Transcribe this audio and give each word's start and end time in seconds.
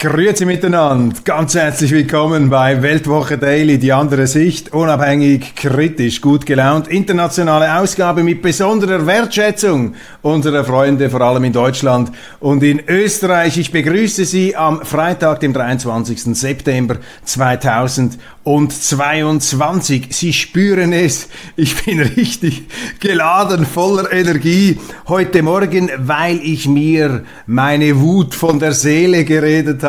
Grüezi 0.00 0.44
miteinander, 0.44 1.16
ganz 1.24 1.56
herzlich 1.56 1.90
willkommen 1.90 2.50
bei 2.50 2.82
Weltwoche 2.82 3.36
Daily, 3.36 3.78
die 3.78 3.92
andere 3.92 4.28
Sicht, 4.28 4.72
unabhängig, 4.72 5.56
kritisch, 5.56 6.20
gut 6.20 6.46
gelaunt, 6.46 6.86
internationale 6.86 7.80
Ausgabe 7.80 8.22
mit 8.22 8.40
besonderer 8.40 9.06
Wertschätzung 9.06 9.96
unserer 10.22 10.64
Freunde, 10.64 11.10
vor 11.10 11.22
allem 11.22 11.42
in 11.42 11.52
Deutschland 11.52 12.12
und 12.38 12.62
in 12.62 12.80
Österreich. 12.86 13.58
Ich 13.58 13.72
begrüße 13.72 14.24
Sie 14.24 14.54
am 14.54 14.84
Freitag, 14.84 15.40
dem 15.40 15.52
23. 15.52 16.36
September 16.36 16.98
2022. 17.24 20.06
Sie 20.10 20.32
spüren 20.32 20.92
es, 20.92 21.28
ich 21.56 21.84
bin 21.84 21.98
richtig 21.98 22.68
geladen, 23.00 23.66
voller 23.66 24.12
Energie 24.12 24.78
heute 25.08 25.42
Morgen, 25.42 25.90
weil 25.98 26.38
ich 26.40 26.68
mir 26.68 27.24
meine 27.48 28.00
Wut 28.00 28.36
von 28.36 28.60
der 28.60 28.70
Seele 28.70 29.24
geredet 29.24 29.82
habe 29.82 29.87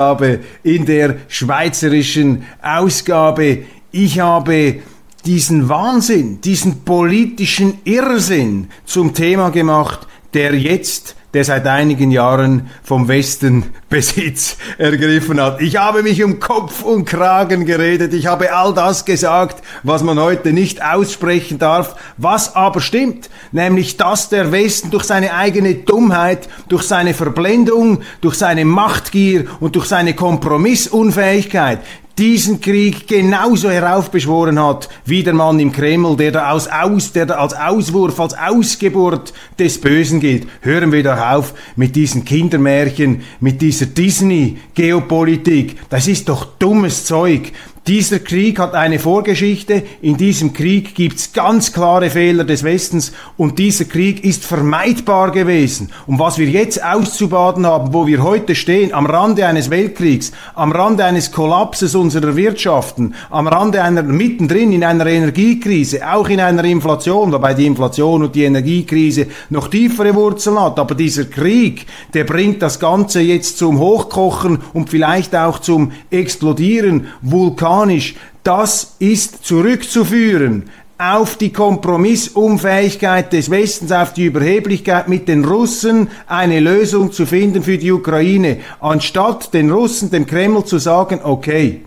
in 0.64 0.86
der 0.86 1.17
schweizerischen 1.28 2.44
Ausgabe. 2.61 3.59
Ich 3.92 4.19
habe 4.19 4.81
diesen 5.25 5.69
Wahnsinn, 5.69 6.42
diesen 6.42 6.83
politischen 6.83 7.80
Irrsinn 7.83 8.70
zum 8.86 9.14
Thema 9.14 9.50
gemacht, 9.50 10.08
der 10.33 10.55
jetzt 10.55 11.16
der 11.33 11.44
seit 11.44 11.67
einigen 11.67 12.11
Jahren 12.11 12.69
vom 12.83 13.08
Westen 13.08 13.66
Besitz 13.89 14.58
ergriffen 14.77 15.41
hat. 15.41 15.61
Ich 15.61 15.77
habe 15.77 16.03
mich 16.03 16.23
um 16.23 16.39
Kopf 16.39 16.81
und 16.83 17.05
Kragen 17.05 17.66
geredet. 17.66 18.13
Ich 18.13 18.27
habe 18.27 18.53
all 18.55 18.73
das 18.73 19.05
gesagt, 19.05 19.63
was 19.83 20.03
man 20.03 20.19
heute 20.19 20.53
nicht 20.53 20.83
aussprechen 20.83 21.59
darf, 21.59 21.95
was 22.17 22.55
aber 22.55 22.81
stimmt. 22.81 23.30
Nämlich, 23.52 23.97
dass 23.97 24.30
der 24.30 24.52
Westen 24.52 24.91
durch 24.91 25.03
seine 25.03 25.33
eigene 25.33 25.75
Dummheit, 25.75 26.49
durch 26.67 26.83
seine 26.83 27.13
Verblendung, 27.13 28.02
durch 28.21 28.36
seine 28.36 28.66
Machtgier 28.66 29.45
und 29.59 29.75
durch 29.75 29.86
seine 29.86 30.14
Kompromissunfähigkeit 30.14 31.80
diesen 32.19 32.59
Krieg 32.59 33.07
genauso 33.07 33.69
heraufbeschworen 33.69 34.61
hat 34.61 34.89
wie 35.05 35.23
der 35.23 35.33
Mann 35.33 35.57
im 35.57 35.71
Kreml, 35.71 36.17
der 36.17 36.33
da 36.33 36.51
als, 36.51 36.69
aus, 36.69 37.13
der 37.13 37.25
da 37.25 37.35
als 37.35 37.53
Auswurf, 37.53 38.19
als 38.19 38.37
Ausgeburt 38.37 39.33
des 39.57 39.79
Bösen 39.79 40.19
gilt. 40.19 40.45
Hören 40.59 40.91
wir 40.91 41.01
doch 41.01 41.17
auf 41.17 41.53
mit 41.77 41.95
diesen 41.95 42.25
Kindermärchen, 42.25 43.21
mit 43.39 43.61
dieser 43.61 43.85
Disney-Geopolitik. 43.85 45.77
Das 45.89 46.09
ist 46.09 46.27
doch 46.27 46.43
dummes 46.59 47.05
Zeug. 47.05 47.53
Dieser 47.89 48.19
Krieg 48.19 48.59
hat 48.59 48.75
eine 48.75 48.99
Vorgeschichte, 48.99 49.81
in 50.03 50.15
diesem 50.15 50.53
Krieg 50.53 50.93
gibt's 50.93 51.33
ganz 51.33 51.73
klare 51.73 52.11
Fehler 52.11 52.43
des 52.43 52.64
Westens. 52.64 53.14
Und 53.36 53.58
dieser 53.58 53.86
Krieg 53.86 54.23
ist 54.23 54.45
vermeidbar 54.45 55.31
gewesen. 55.31 55.89
Und 56.05 56.19
was 56.19 56.37
wir 56.37 56.47
jetzt 56.47 56.83
auszubaden 56.83 57.65
haben, 57.65 57.91
wo 57.91 58.05
wir 58.05 58.21
heute 58.21 58.53
stehen, 58.53 58.93
am 58.93 59.08
Rande 59.08 59.47
eines 59.47 59.71
Weltkriegs, 59.71 60.31
am 60.53 60.71
Rande 60.71 61.03
eines 61.03 61.31
Kollapses 61.31 61.95
unserer 61.95 62.36
Wirtschaften, 62.36 63.15
am 63.31 63.47
Rande 63.47 63.81
einer, 63.81 64.03
mittendrin 64.03 64.71
in 64.71 64.83
einer 64.83 65.08
Energiekrise, 65.08 66.08
auch 66.08 66.30
in 66.30 66.41
einer 66.41 66.65
Inflation, 66.65 67.31
wobei 67.31 67.55
die 67.55 67.65
Inflation 67.65 68.21
und 68.21 68.35
die 68.35 68.43
Energiekrise 68.43 69.25
noch 69.49 69.67
tiefere 69.67 70.14
Wurzeln 70.14 70.61
hat, 70.61 70.77
aber 70.77 70.93
dieser 70.93 71.25
Krieg, 71.25 71.87
der 72.14 72.25
bringt 72.25 72.61
das 72.61 72.80
Ganze 72.80 73.21
jetzt 73.21 73.58
zum 73.58 73.80
Hochkochen 73.80 74.59
und 74.73 74.91
vielleicht 74.91 75.35
auch 75.35 75.58
zum 75.58 75.91
Explodieren, 76.11 77.08
Vulkan 77.23 77.78
mechanisch, 77.85 78.15
das 78.43 78.95
ist 78.99 79.45
zurückzuführen 79.45 80.69
auf 80.97 81.37
die 81.37 81.53
Kompromissunfähigkeit 81.53 83.31
des 83.31 83.49
Westens, 83.49 83.91
auf 83.91 84.13
die 84.13 84.25
Überheblichkeit 84.25 85.07
mit 85.07 85.29
den 85.29 85.45
Russen 85.45 86.09
eine 86.27 86.59
Lösung 86.59 87.13
zu 87.13 87.25
finden 87.25 87.63
für 87.63 87.77
die 87.77 87.91
Ukraine, 87.91 88.57
anstatt 88.81 89.53
den 89.53 89.71
Russen, 89.71 90.11
dem 90.11 90.25
Kreml 90.25 90.65
zu 90.65 90.77
sagen, 90.77 91.21
okay, 91.23 91.81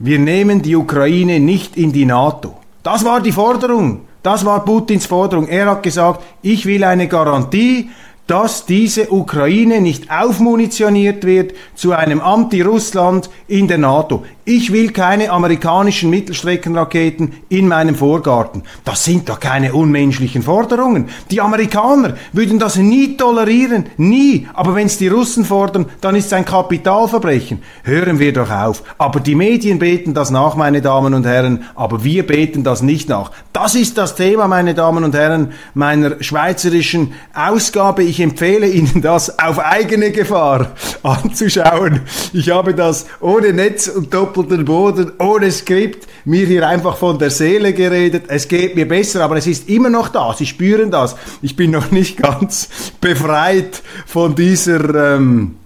wir 0.00 0.18
nehmen 0.18 0.62
die 0.62 0.74
Ukraine 0.74 1.38
nicht 1.38 1.76
in 1.76 1.92
die 1.92 2.06
NATO. 2.06 2.56
Das 2.82 3.04
war 3.04 3.20
die 3.20 3.32
Forderung. 3.32 4.00
Das 4.22 4.44
war 4.44 4.64
Putins 4.64 5.06
Forderung. 5.06 5.46
Er 5.46 5.66
hat 5.66 5.82
gesagt, 5.82 6.24
ich 6.42 6.66
will 6.66 6.82
eine 6.84 7.06
Garantie, 7.06 7.90
dass 8.30 8.64
diese 8.64 9.10
Ukraine 9.10 9.80
nicht 9.80 10.08
aufmunitioniert 10.08 11.24
wird 11.24 11.52
zu 11.74 11.90
einem 11.90 12.20
Anti-Russland 12.20 13.28
in 13.48 13.66
der 13.66 13.78
NATO. 13.78 14.22
Ich 14.44 14.72
will 14.72 14.90
keine 14.90 15.30
amerikanischen 15.30 16.10
Mittelstreckenraketen 16.10 17.32
in 17.48 17.68
meinem 17.68 17.94
Vorgarten. 17.94 18.62
Das 18.84 19.04
sind 19.04 19.28
doch 19.28 19.38
keine 19.38 19.74
unmenschlichen 19.74 20.42
Forderungen. 20.42 21.08
Die 21.30 21.40
Amerikaner 21.40 22.14
würden 22.32 22.58
das 22.58 22.76
nie 22.76 23.16
tolerieren, 23.16 23.86
nie. 23.96 24.46
Aber 24.54 24.74
wenn 24.74 24.86
es 24.86 24.98
die 24.98 25.08
Russen 25.08 25.44
fordern, 25.44 25.86
dann 26.00 26.14
ist 26.16 26.26
es 26.26 26.32
ein 26.32 26.44
Kapitalverbrechen. 26.44 27.62
Hören 27.82 28.18
wir 28.18 28.32
doch 28.32 28.50
auf. 28.50 28.82
Aber 28.96 29.20
die 29.20 29.34
Medien 29.34 29.78
beten 29.78 30.14
das 30.14 30.30
nach, 30.30 30.54
meine 30.54 30.80
Damen 30.80 31.14
und 31.14 31.26
Herren, 31.26 31.64
aber 31.74 32.04
wir 32.04 32.26
beten 32.26 32.64
das 32.64 32.80
nicht 32.80 33.08
nach. 33.08 33.32
Das 33.52 33.74
ist 33.74 33.98
das 33.98 34.14
Thema, 34.14 34.48
meine 34.48 34.74
Damen 34.74 35.04
und 35.04 35.14
Herren, 35.14 35.52
meiner 35.74 36.22
schweizerischen 36.22 37.12
Ausgabe. 37.34 38.02
Ich 38.04 38.19
empfehle 38.20 38.68
Ihnen 38.68 39.02
das 39.02 39.38
auf 39.38 39.58
eigene 39.58 40.10
Gefahr 40.10 40.74
anzuschauen. 41.02 42.00
Ich 42.32 42.50
habe 42.50 42.74
das 42.74 43.06
ohne 43.20 43.52
Netz 43.52 43.88
und 43.88 44.12
Doppel 44.12 44.30
doppelten 44.40 44.64
Boden, 44.64 45.12
ohne 45.18 45.50
Skript, 45.50 46.06
mir 46.24 46.46
hier 46.46 46.66
einfach 46.68 46.96
von 46.96 47.18
der 47.18 47.30
Seele 47.30 47.72
geredet. 47.72 48.24
Es 48.28 48.48
geht 48.48 48.74
mir 48.76 48.86
besser, 48.86 49.22
aber 49.22 49.36
es 49.36 49.46
ist 49.46 49.68
immer 49.68 49.90
noch 49.90 50.08
da. 50.08 50.34
Sie 50.36 50.46
spüren 50.46 50.90
das. 50.90 51.16
Ich 51.42 51.56
bin 51.56 51.70
noch 51.70 51.90
nicht 51.90 52.16
ganz 52.16 52.68
befreit 53.00 53.82
von 54.06 54.34
dieser... 54.34 55.14
Ähm, 55.16 55.56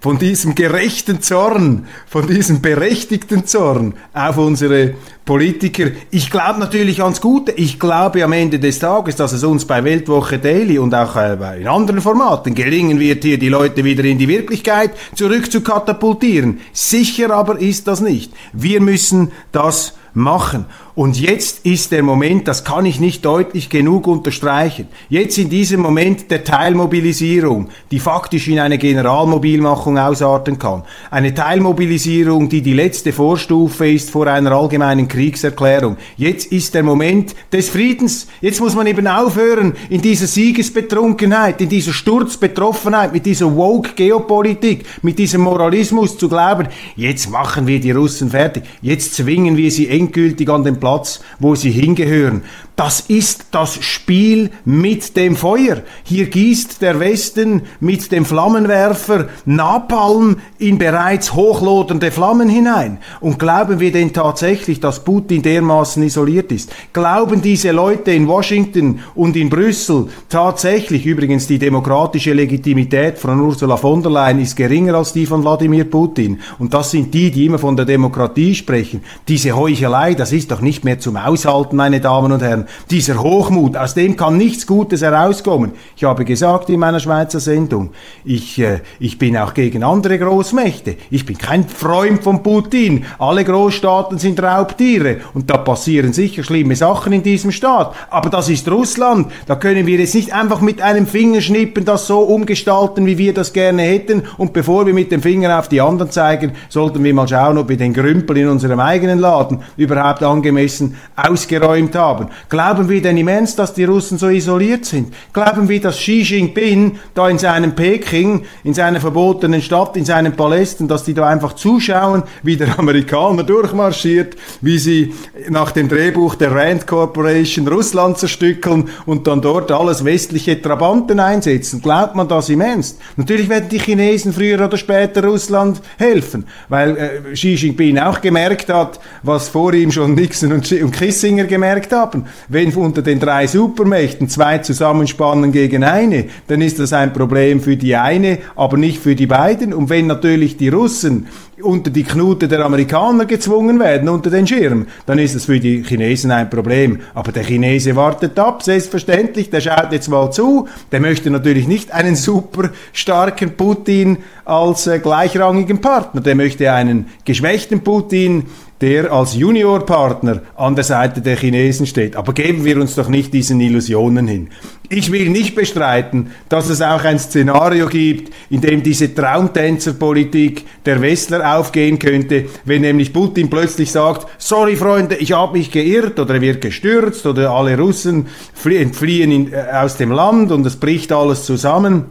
von 0.00 0.18
diesem 0.18 0.56
gerechten 0.56 1.22
Zorn, 1.22 1.86
von 2.08 2.26
diesem 2.26 2.60
berechtigten 2.60 3.46
Zorn 3.46 3.94
auf 4.12 4.36
unsere 4.36 4.94
Politiker. 5.24 5.90
Ich 6.10 6.30
glaube 6.30 6.58
natürlich 6.58 7.02
ans 7.02 7.20
Gute. 7.20 7.52
Ich 7.52 7.78
glaube 7.78 8.24
am 8.24 8.32
Ende 8.32 8.58
des 8.58 8.80
Tages, 8.80 9.14
dass 9.14 9.32
es 9.32 9.44
uns 9.44 9.64
bei 9.64 9.84
Weltwoche 9.84 10.38
Daily 10.38 10.78
und 10.78 10.94
auch 10.94 11.14
äh, 11.16 11.60
in 11.60 11.68
anderen 11.68 12.00
Formaten 12.00 12.54
gelingen 12.54 12.98
wird, 12.98 13.22
hier 13.22 13.38
die 13.38 13.48
Leute 13.48 13.84
wieder 13.84 14.04
in 14.04 14.18
die 14.18 14.26
Wirklichkeit 14.26 14.90
zurück 15.14 15.50
zu 15.50 15.60
katapultieren. 15.60 16.60
Sicher 16.72 17.30
aber 17.30 17.60
ist 17.60 17.86
das 17.86 18.00
nicht. 18.00 18.32
Wir 18.52 18.80
müssen 18.80 19.30
das 19.52 19.94
machen. 20.14 20.66
Und 20.94 21.18
jetzt 21.18 21.64
ist 21.64 21.90
der 21.90 22.02
Moment, 22.02 22.46
das 22.46 22.64
kann 22.64 22.84
ich 22.84 23.00
nicht 23.00 23.24
deutlich 23.24 23.70
genug 23.70 24.06
unterstreichen, 24.06 24.88
jetzt 25.08 25.38
in 25.38 25.48
diesem 25.48 25.80
Moment 25.80 26.30
der 26.30 26.44
Teilmobilisierung, 26.44 27.70
die 27.90 27.98
faktisch 27.98 28.48
in 28.48 28.58
eine 28.58 28.76
Generalmobilmachung 28.76 29.96
ausarten 29.96 30.58
kann. 30.58 30.82
Eine 31.10 31.32
Teilmobilisierung, 31.32 32.50
die 32.50 32.60
die 32.60 32.74
letzte 32.74 33.14
Vorstufe 33.14 33.90
ist 33.90 34.10
vor 34.10 34.26
einer 34.26 34.52
allgemeinen 34.52 35.08
Kriegserklärung. 35.08 35.96
Jetzt 36.18 36.52
ist 36.52 36.74
der 36.74 36.82
Moment 36.82 37.34
des 37.50 37.70
Friedens. 37.70 38.26
Jetzt 38.42 38.60
muss 38.60 38.74
man 38.74 38.86
eben 38.86 39.06
aufhören, 39.06 39.72
in 39.88 40.02
dieser 40.02 40.26
Siegesbetrunkenheit, 40.26 41.62
in 41.62 41.70
dieser 41.70 41.94
Sturzbetroffenheit, 41.94 43.14
mit 43.14 43.24
dieser 43.24 43.56
Woke-Geopolitik, 43.56 44.84
mit 45.00 45.18
diesem 45.18 45.40
Moralismus 45.40 46.18
zu 46.18 46.28
glauben, 46.28 46.68
jetzt 46.96 47.30
machen 47.30 47.66
wir 47.66 47.80
die 47.80 47.92
Russen 47.92 48.28
fertig, 48.28 48.64
jetzt 48.82 49.14
zwingen 49.14 49.56
wir 49.56 49.70
sie 49.70 49.88
endgültig 49.88 50.50
an 50.50 50.64
den 50.64 50.81
Platz, 50.82 51.20
wo 51.38 51.54
sie 51.54 51.70
hingehören. 51.70 52.42
Das 52.84 52.98
ist 52.98 53.46
das 53.52 53.76
Spiel 53.80 54.50
mit 54.64 55.16
dem 55.16 55.36
Feuer. 55.36 55.82
Hier 56.02 56.26
gießt 56.26 56.82
der 56.82 56.98
Westen 56.98 57.62
mit 57.78 58.10
dem 58.10 58.24
Flammenwerfer 58.24 59.28
Napalm 59.44 60.38
in 60.58 60.78
bereits 60.78 61.32
hochlodernde 61.32 62.10
Flammen 62.10 62.48
hinein. 62.48 62.98
Und 63.20 63.38
glauben 63.38 63.78
wir 63.78 63.92
denn 63.92 64.12
tatsächlich, 64.12 64.80
dass 64.80 65.04
Putin 65.04 65.42
dermaßen 65.42 66.02
isoliert 66.02 66.50
ist? 66.50 66.72
Glauben 66.92 67.40
diese 67.40 67.70
Leute 67.70 68.10
in 68.10 68.26
Washington 68.26 68.98
und 69.14 69.36
in 69.36 69.48
Brüssel 69.48 70.08
tatsächlich, 70.28 71.06
übrigens 71.06 71.46
die 71.46 71.60
demokratische 71.60 72.32
Legitimität 72.32 73.16
von 73.16 73.38
Ursula 73.38 73.76
von 73.76 74.02
der 74.02 74.10
Leyen 74.10 74.40
ist 74.40 74.56
geringer 74.56 74.94
als 74.96 75.12
die 75.12 75.26
von 75.26 75.44
Wladimir 75.44 75.84
Putin. 75.84 76.40
Und 76.58 76.74
das 76.74 76.90
sind 76.90 77.14
die, 77.14 77.30
die 77.30 77.46
immer 77.46 77.60
von 77.60 77.76
der 77.76 77.86
Demokratie 77.86 78.56
sprechen. 78.56 79.04
Diese 79.28 79.54
Heuchelei, 79.54 80.14
das 80.14 80.32
ist 80.32 80.50
doch 80.50 80.60
nicht 80.60 80.84
mehr 80.84 80.98
zum 80.98 81.16
Aushalten, 81.16 81.76
meine 81.76 82.00
Damen 82.00 82.32
und 82.32 82.42
Herren 82.42 82.66
dieser 82.90 83.22
Hochmut, 83.22 83.76
aus 83.76 83.94
dem 83.94 84.16
kann 84.16 84.36
nichts 84.36 84.66
Gutes 84.66 85.02
herauskommen. 85.02 85.72
Ich 85.96 86.04
habe 86.04 86.24
gesagt 86.24 86.70
in 86.70 86.80
meiner 86.80 87.00
Schweizer 87.00 87.40
Sendung, 87.40 87.90
ich, 88.24 88.58
äh, 88.58 88.80
ich 88.98 89.18
bin 89.18 89.36
auch 89.36 89.54
gegen 89.54 89.82
andere 89.82 90.18
Großmächte. 90.18 90.96
Ich 91.10 91.26
bin 91.26 91.38
kein 91.38 91.68
Freund 91.68 92.22
von 92.22 92.42
Putin. 92.42 93.04
Alle 93.18 93.44
Großstaaten 93.44 94.18
sind 94.18 94.42
Raubtiere 94.42 95.18
und 95.34 95.50
da 95.50 95.58
passieren 95.58 96.12
sicher 96.12 96.42
schlimme 96.42 96.76
Sachen 96.76 97.12
in 97.12 97.22
diesem 97.22 97.52
Staat. 97.52 97.94
Aber 98.10 98.30
das 98.30 98.48
ist 98.48 98.70
Russland. 98.70 99.30
Da 99.46 99.56
können 99.56 99.86
wir 99.86 99.98
jetzt 99.98 100.14
nicht 100.14 100.32
einfach 100.32 100.60
mit 100.60 100.80
einem 100.80 101.06
Fingerschnippen 101.06 101.84
das 101.84 102.06
so 102.06 102.20
umgestalten, 102.20 103.06
wie 103.06 103.18
wir 103.18 103.34
das 103.34 103.52
gerne 103.52 103.82
hätten. 103.82 104.22
Und 104.38 104.52
bevor 104.52 104.86
wir 104.86 104.94
mit 104.94 105.12
dem 105.12 105.22
Finger 105.22 105.58
auf 105.58 105.68
die 105.68 105.80
anderen 105.80 106.10
zeigen, 106.10 106.52
sollten 106.68 107.02
wir 107.04 107.14
mal 107.14 107.28
schauen, 107.28 107.58
ob 107.58 107.68
wir 107.68 107.76
den 107.76 107.94
Grümpel 107.94 108.38
in 108.38 108.48
unserem 108.48 108.80
eigenen 108.80 109.18
Laden 109.18 109.60
überhaupt 109.76 110.22
angemessen 110.22 110.96
ausgeräumt 111.16 111.94
haben. 111.94 112.28
Glauben 112.52 112.90
wir 112.90 113.00
denn 113.00 113.16
im 113.16 113.28
Ernst, 113.28 113.58
dass 113.58 113.72
die 113.72 113.84
Russen 113.84 114.18
so 114.18 114.28
isoliert 114.28 114.84
sind? 114.84 115.14
Glauben 115.32 115.70
wir, 115.70 115.80
dass 115.80 115.96
Xi 115.96 116.20
Jinping 116.20 116.98
da 117.14 117.30
in 117.30 117.38
seinem 117.38 117.74
Peking, 117.74 118.44
in 118.62 118.74
seiner 118.74 119.00
verbotenen 119.00 119.62
Stadt, 119.62 119.96
in 119.96 120.04
seinen 120.04 120.36
Palästen, 120.36 120.86
dass 120.86 121.02
die 121.04 121.14
da 121.14 121.26
einfach 121.26 121.54
zuschauen, 121.54 122.24
wie 122.42 122.58
der 122.58 122.78
Amerikaner 122.78 123.42
durchmarschiert, 123.42 124.36
wie 124.60 124.76
sie 124.78 125.14
nach 125.48 125.70
dem 125.72 125.88
Drehbuch 125.88 126.34
der 126.34 126.54
Rand 126.54 126.86
Corporation 126.86 127.66
Russland 127.66 128.18
zerstückeln 128.18 128.90
und 129.06 129.26
dann 129.26 129.40
dort 129.40 129.72
alles 129.72 130.04
westliche 130.04 130.60
Trabanten 130.60 131.20
einsetzen? 131.20 131.80
Glaubt 131.80 132.14
man 132.16 132.28
das 132.28 132.50
im 132.50 132.60
Ernst? 132.60 132.98
Natürlich 133.16 133.48
werden 133.48 133.70
die 133.70 133.78
Chinesen 133.78 134.34
früher 134.34 134.62
oder 134.62 134.76
später 134.76 135.24
Russland 135.24 135.80
helfen, 135.96 136.44
weil 136.68 136.98
äh, 136.98 137.32
Xi 137.32 137.54
Jinping 137.54 137.98
auch 137.98 138.20
gemerkt 138.20 138.68
hat, 138.68 139.00
was 139.22 139.48
vor 139.48 139.72
ihm 139.72 139.90
schon 139.90 140.14
Nixon 140.14 140.52
und, 140.52 140.70
und 140.70 140.92
Kissinger 140.92 141.44
gemerkt 141.44 141.94
haben 141.94 142.26
wenn 142.48 142.72
unter 142.72 143.02
den 143.02 143.20
drei 143.20 143.46
Supermächten 143.46 144.28
zwei 144.28 144.58
zusammenspannen 144.58 145.52
gegen 145.52 145.84
eine, 145.84 146.26
dann 146.48 146.60
ist 146.60 146.78
das 146.78 146.92
ein 146.92 147.12
Problem 147.12 147.60
für 147.60 147.76
die 147.76 147.96
eine, 147.96 148.38
aber 148.56 148.76
nicht 148.76 148.98
für 148.98 149.14
die 149.14 149.26
beiden. 149.26 149.72
Und 149.72 149.90
wenn 149.90 150.06
natürlich 150.06 150.56
die 150.56 150.68
Russen 150.68 151.26
unter 151.62 151.90
die 151.90 152.04
Knute 152.04 152.48
der 152.48 152.64
Amerikaner 152.64 153.26
gezwungen 153.26 153.78
werden, 153.80 154.08
unter 154.08 154.30
den 154.30 154.46
Schirm, 154.46 154.86
dann 155.06 155.18
ist 155.18 155.34
das 155.34 155.46
für 155.46 155.60
die 155.60 155.82
Chinesen 155.82 156.30
ein 156.30 156.50
Problem. 156.50 157.00
Aber 157.14 157.32
der 157.32 157.44
Chinese 157.44 157.96
wartet 157.96 158.38
ab, 158.38 158.62
selbstverständlich, 158.62 159.50
der 159.50 159.60
schaut 159.60 159.92
jetzt 159.92 160.08
mal 160.08 160.30
zu, 160.30 160.68
der 160.90 161.00
möchte 161.00 161.30
natürlich 161.30 161.66
nicht 161.66 161.92
einen 161.92 162.16
super 162.16 162.70
starken 162.92 163.56
Putin 163.56 164.18
als 164.44 164.86
äh, 164.86 164.98
gleichrangigen 164.98 165.80
Partner, 165.80 166.20
der 166.20 166.34
möchte 166.34 166.72
einen 166.72 167.06
geschwächten 167.24 167.80
Putin, 167.80 168.44
der 168.82 169.12
als 169.12 169.36
Juniorpartner 169.36 170.42
an 170.56 170.74
der 170.74 170.84
Seite 170.84 171.20
der 171.20 171.36
Chinesen 171.36 171.86
steht. 171.86 172.16
Aber 172.16 172.32
geben 172.32 172.64
wir 172.64 172.80
uns 172.80 172.96
doch 172.96 173.08
nicht 173.08 173.32
diesen 173.32 173.60
Illusionen 173.60 174.26
hin. 174.26 174.50
Ich 174.94 175.10
will 175.10 175.30
nicht 175.30 175.54
bestreiten, 175.54 176.32
dass 176.50 176.68
es 176.68 176.82
auch 176.82 177.02
ein 177.02 177.18
Szenario 177.18 177.86
gibt, 177.86 178.30
in 178.50 178.60
dem 178.60 178.82
diese 178.82 179.14
Traumtänzerpolitik 179.14 180.66
der 180.84 181.00
Westler 181.00 181.56
aufgehen 181.56 181.98
könnte, 181.98 182.44
wenn 182.66 182.82
nämlich 182.82 183.10
Putin 183.10 183.48
plötzlich 183.48 183.90
sagt, 183.90 184.26
sorry 184.36 184.76
Freunde, 184.76 185.16
ich 185.16 185.32
habe 185.32 185.56
mich 185.56 185.70
geirrt 185.70 186.20
oder 186.20 186.34
er 186.34 186.42
wird 186.42 186.60
gestürzt 186.60 187.24
oder 187.24 187.52
alle 187.52 187.78
Russen 187.78 188.26
entfliehen 188.62 189.32
in, 189.32 189.52
äh, 189.54 189.64
aus 189.72 189.96
dem 189.96 190.12
Land 190.12 190.52
und 190.52 190.66
es 190.66 190.76
bricht 190.76 191.10
alles 191.10 191.46
zusammen. 191.46 192.04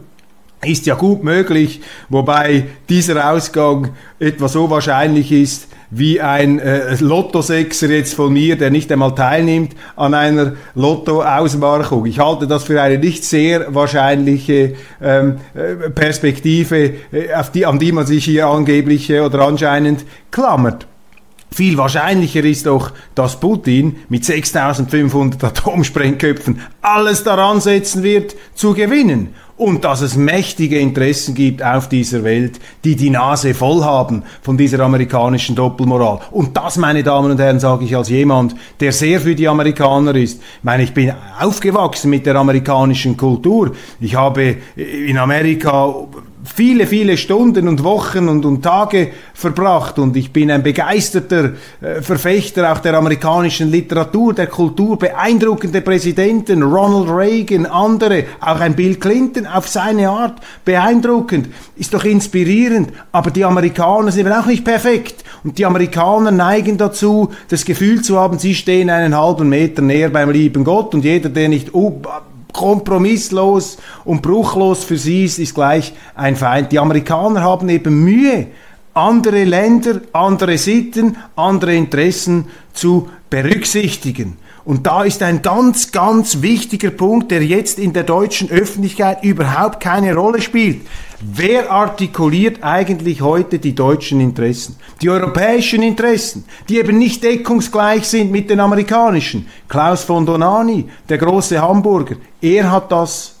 Ist 0.64 0.86
ja 0.86 0.96
gut 0.96 1.22
möglich, 1.22 1.82
wobei 2.08 2.66
dieser 2.88 3.30
Ausgang 3.30 3.90
etwa 4.18 4.48
so 4.48 4.70
wahrscheinlich 4.70 5.30
ist, 5.30 5.68
wie 5.94 6.22
ein 6.22 6.58
äh, 6.58 6.94
Lottosechser 7.00 7.88
jetzt 7.90 8.14
von 8.14 8.32
mir, 8.32 8.56
der 8.56 8.70
nicht 8.70 8.90
einmal 8.90 9.14
teilnimmt 9.14 9.76
an 9.94 10.14
einer 10.14 10.54
Lotto-Ausmarchung. 10.74 12.06
Ich 12.06 12.18
halte 12.18 12.46
das 12.46 12.64
für 12.64 12.80
eine 12.80 12.98
nicht 12.98 13.24
sehr 13.24 13.74
wahrscheinliche 13.74 14.74
ähm, 15.02 15.36
äh, 15.54 15.90
Perspektive, 15.90 16.94
äh, 17.12 17.34
auf 17.34 17.52
die, 17.52 17.66
an 17.66 17.78
die 17.78 17.92
man 17.92 18.06
sich 18.06 18.24
hier 18.24 18.46
angeblich 18.46 19.10
äh, 19.10 19.20
oder 19.20 19.40
anscheinend 19.40 20.06
klammert. 20.30 20.86
Viel 21.50 21.76
wahrscheinlicher 21.76 22.42
ist 22.42 22.64
doch, 22.64 22.92
dass 23.14 23.38
Putin 23.38 23.96
mit 24.08 24.24
6500 24.24 25.44
Atomsprengköpfen 25.44 26.62
alles 26.80 27.22
daran 27.22 27.60
setzen 27.60 28.02
wird, 28.02 28.34
zu 28.54 28.72
gewinnen 28.72 29.34
und 29.62 29.84
dass 29.84 30.00
es 30.00 30.16
mächtige 30.16 30.78
Interessen 30.78 31.34
gibt 31.34 31.62
auf 31.62 31.88
dieser 31.88 32.24
Welt, 32.24 32.58
die 32.84 32.96
die 32.96 33.10
Nase 33.10 33.54
voll 33.54 33.84
haben 33.84 34.24
von 34.42 34.56
dieser 34.56 34.80
amerikanischen 34.80 35.54
Doppelmoral. 35.54 36.20
Und 36.32 36.56
das, 36.56 36.76
meine 36.76 37.02
Damen 37.02 37.30
und 37.30 37.40
Herren, 37.40 37.60
sage 37.60 37.84
ich 37.84 37.96
als 37.96 38.08
jemand, 38.08 38.54
der 38.80 38.92
sehr 38.92 39.20
für 39.20 39.34
die 39.34 39.46
Amerikaner 39.46 40.14
ist. 40.16 40.40
Ich 40.40 40.64
meine, 40.64 40.82
ich 40.82 40.92
bin 40.92 41.12
aufgewachsen 41.40 42.10
mit 42.10 42.26
der 42.26 42.34
amerikanischen 42.36 43.16
Kultur. 43.16 43.72
Ich 44.00 44.16
habe 44.16 44.56
in 44.76 45.16
Amerika 45.16 45.94
viele, 46.44 46.86
viele 46.86 47.16
Stunden 47.16 47.68
und 47.68 47.84
Wochen 47.84 48.28
und, 48.28 48.44
und 48.44 48.62
Tage 48.62 49.10
verbracht. 49.34 49.98
Und 49.98 50.16
ich 50.16 50.32
bin 50.32 50.50
ein 50.50 50.62
begeisterter 50.62 51.52
äh, 51.80 52.02
Verfechter 52.02 52.72
auch 52.72 52.80
der 52.80 52.94
amerikanischen 52.94 53.70
Literatur, 53.70 54.34
der 54.34 54.48
Kultur, 54.48 54.98
beeindruckende 54.98 55.80
Präsidenten, 55.80 56.62
Ronald 56.62 57.10
Reagan, 57.10 57.66
andere, 57.66 58.24
auch 58.40 58.60
ein 58.60 58.74
Bill 58.74 58.96
Clinton 58.96 59.46
auf 59.46 59.68
seine 59.68 60.08
Art, 60.08 60.40
beeindruckend, 60.64 61.48
ist 61.76 61.94
doch 61.94 62.04
inspirierend, 62.04 62.92
aber 63.12 63.30
die 63.30 63.44
Amerikaner 63.44 64.10
sind 64.10 64.30
auch 64.30 64.46
nicht 64.46 64.64
perfekt. 64.64 65.24
Und 65.44 65.58
die 65.58 65.66
Amerikaner 65.66 66.30
neigen 66.30 66.78
dazu, 66.78 67.30
das 67.48 67.64
Gefühl 67.64 68.02
zu 68.02 68.18
haben, 68.18 68.38
sie 68.38 68.54
stehen 68.54 68.90
einen 68.90 69.16
halben 69.16 69.48
Meter 69.48 69.82
näher 69.82 70.10
beim 70.10 70.30
lieben 70.30 70.64
Gott. 70.64 70.94
Und 70.94 71.04
jeder, 71.04 71.28
der 71.28 71.48
nicht 71.48 71.74
kompromisslos 72.52 73.78
und 74.04 74.22
bruchlos 74.22 74.84
für 74.84 74.96
sie 74.96 75.24
ist, 75.24 75.38
ist 75.38 75.54
gleich 75.54 75.92
ein 76.14 76.36
Feind. 76.36 76.72
Die 76.72 76.78
Amerikaner 76.78 77.42
haben 77.42 77.68
eben 77.68 78.04
Mühe, 78.04 78.48
andere 78.94 79.44
Länder, 79.44 80.00
andere 80.12 80.58
Sitten, 80.58 81.16
andere 81.36 81.74
Interessen 81.74 82.46
zu 82.72 83.08
berücksichtigen. 83.30 84.36
Und 84.64 84.86
da 84.86 85.02
ist 85.02 85.22
ein 85.22 85.42
ganz, 85.42 85.90
ganz 85.90 86.40
wichtiger 86.40 86.90
Punkt, 86.90 87.30
der 87.30 87.44
jetzt 87.44 87.78
in 87.78 87.92
der 87.92 88.04
deutschen 88.04 88.48
Öffentlichkeit 88.50 89.24
überhaupt 89.24 89.80
keine 89.80 90.14
Rolle 90.14 90.40
spielt. 90.40 90.82
Wer 91.24 91.70
artikuliert 91.70 92.64
eigentlich 92.64 93.20
heute 93.20 93.60
die 93.60 93.76
deutschen 93.76 94.20
Interessen? 94.20 94.74
Die 95.00 95.08
europäischen 95.08 95.80
Interessen, 95.80 96.44
die 96.68 96.78
eben 96.78 96.98
nicht 96.98 97.22
deckungsgleich 97.22 98.08
sind 98.08 98.32
mit 98.32 98.50
den 98.50 98.58
amerikanischen. 98.58 99.46
Klaus 99.68 100.02
von 100.02 100.26
Donani, 100.26 100.88
der 101.08 101.18
große 101.18 101.62
Hamburger, 101.62 102.16
er 102.40 102.72
hat 102.72 102.90
das 102.90 103.36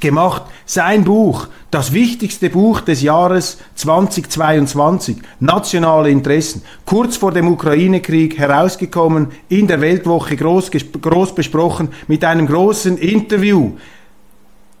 gemacht. 0.00 0.44
Sein 0.64 1.04
Buch, 1.04 1.48
das 1.70 1.92
wichtigste 1.92 2.48
Buch 2.48 2.80
des 2.80 3.02
Jahres 3.02 3.58
2022, 3.74 5.18
Nationale 5.38 6.08
Interessen, 6.08 6.62
kurz 6.86 7.18
vor 7.18 7.32
dem 7.32 7.48
Ukraine-Krieg 7.48 8.38
herausgekommen, 8.38 9.32
in 9.50 9.66
der 9.66 9.82
Weltwoche 9.82 10.34
groß, 10.34 10.70
groß 11.02 11.34
besprochen, 11.34 11.90
mit 12.08 12.24
einem 12.24 12.46
großen 12.46 12.96
Interview. 12.96 13.72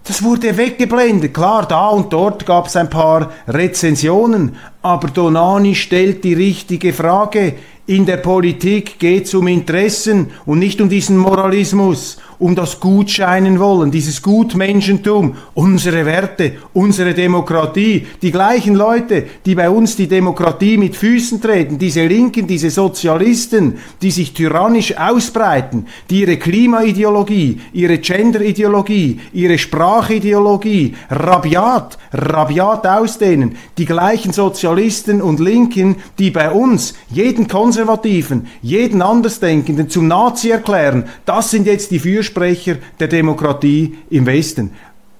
Das 0.04 0.22
wurde 0.22 0.56
weggeblendet. 0.56 1.32
Klar, 1.32 1.66
da 1.66 1.88
und 1.88 2.12
dort 2.12 2.44
gab 2.44 2.66
es 2.66 2.74
ein 2.74 2.90
paar 2.90 3.30
Rezensionen, 3.46 4.56
aber 4.82 5.08
Donani 5.08 5.76
stellt 5.76 6.24
die 6.24 6.34
richtige 6.34 6.92
Frage. 6.92 7.54
In 7.86 8.04
der 8.06 8.16
Politik 8.16 8.98
geht 8.98 9.26
es 9.26 9.34
um 9.34 9.46
Interessen 9.46 10.30
und 10.44 10.58
nicht 10.58 10.80
um 10.80 10.88
diesen 10.88 11.16
Moralismus 11.16 12.18
um 12.42 12.56
das 12.56 12.80
Gutscheinen 12.80 13.60
wollen, 13.60 13.92
dieses 13.92 14.20
Gutmenschentum, 14.20 15.36
unsere 15.54 16.04
Werte, 16.04 16.54
unsere 16.72 17.14
Demokratie. 17.14 18.04
Die 18.20 18.32
gleichen 18.32 18.74
Leute, 18.74 19.26
die 19.46 19.54
bei 19.54 19.70
uns 19.70 19.94
die 19.94 20.08
Demokratie 20.08 20.76
mit 20.76 20.96
Füßen 20.96 21.40
treten, 21.40 21.78
diese 21.78 22.04
Linken, 22.04 22.48
diese 22.48 22.70
Sozialisten, 22.70 23.78
die 24.02 24.10
sich 24.10 24.32
tyrannisch 24.32 24.98
ausbreiten, 24.98 25.86
die 26.10 26.22
ihre 26.22 26.36
Klimaideologie, 26.36 27.60
ihre 27.72 27.98
Genderideologie, 27.98 29.20
ihre 29.32 29.56
Sprachideologie 29.56 30.96
rabiat, 31.10 31.96
rabiat 32.12 32.84
ausdehnen. 32.88 33.54
Die 33.78 33.86
gleichen 33.86 34.32
Sozialisten 34.32 35.22
und 35.22 35.38
Linken, 35.38 35.94
die 36.18 36.32
bei 36.32 36.50
uns 36.50 36.94
jeden 37.08 37.46
Konservativen, 37.46 38.48
jeden 38.62 39.00
Andersdenkenden 39.00 39.88
zum 39.88 40.08
Nazi 40.08 40.50
erklären, 40.50 41.04
das 41.24 41.52
sind 41.52 41.68
jetzt 41.68 41.92
die 41.92 42.00
Fürsprecher 42.00 42.31
der 42.34 43.08
Demokratie 43.08 43.98
im 44.10 44.26
Westen. 44.26 44.72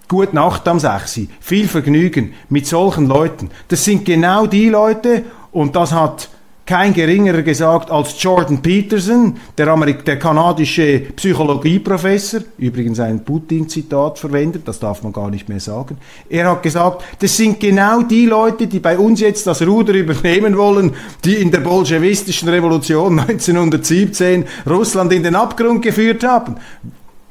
Gute 0.08 0.34
Nacht 0.34 0.68
am 0.68 0.78
6. 0.78 1.20
Viel 1.40 1.68
Vergnügen 1.68 2.34
mit 2.48 2.66
solchen 2.66 3.06
Leuten. 3.06 3.50
Das 3.68 3.84
sind 3.84 4.04
genau 4.04 4.46
die 4.46 4.68
Leute, 4.68 5.24
und 5.52 5.74
das 5.76 5.92
hat 5.92 6.28
kein 6.64 6.94
geringerer 6.94 7.42
gesagt 7.42 7.90
als 7.90 8.22
Jordan 8.22 8.62
Peterson, 8.62 9.36
der, 9.58 9.68
Amerik 9.68 10.04
der 10.04 10.18
kanadische 10.18 11.00
Psychologieprofessor, 11.16 12.40
übrigens 12.56 13.00
ein 13.00 13.24
Putin-Zitat 13.24 14.18
verwendet, 14.18 14.62
das 14.66 14.78
darf 14.78 15.02
man 15.02 15.12
gar 15.12 15.28
nicht 15.28 15.48
mehr 15.48 15.60
sagen. 15.60 15.98
Er 16.30 16.50
hat 16.50 16.62
gesagt, 16.62 17.04
das 17.18 17.36
sind 17.36 17.58
genau 17.58 18.02
die 18.02 18.26
Leute, 18.26 18.68
die 18.68 18.78
bei 18.80 18.96
uns 18.96 19.20
jetzt 19.20 19.46
das 19.46 19.60
Ruder 19.66 19.92
übernehmen 19.92 20.56
wollen, 20.56 20.92
die 21.24 21.34
in 21.34 21.50
der 21.50 21.60
bolschewistischen 21.60 22.48
Revolution 22.48 23.18
1917 23.18 24.44
Russland 24.68 25.12
in 25.12 25.24
den 25.24 25.34
Abgrund 25.34 25.82
geführt 25.82 26.22
haben 26.22 26.56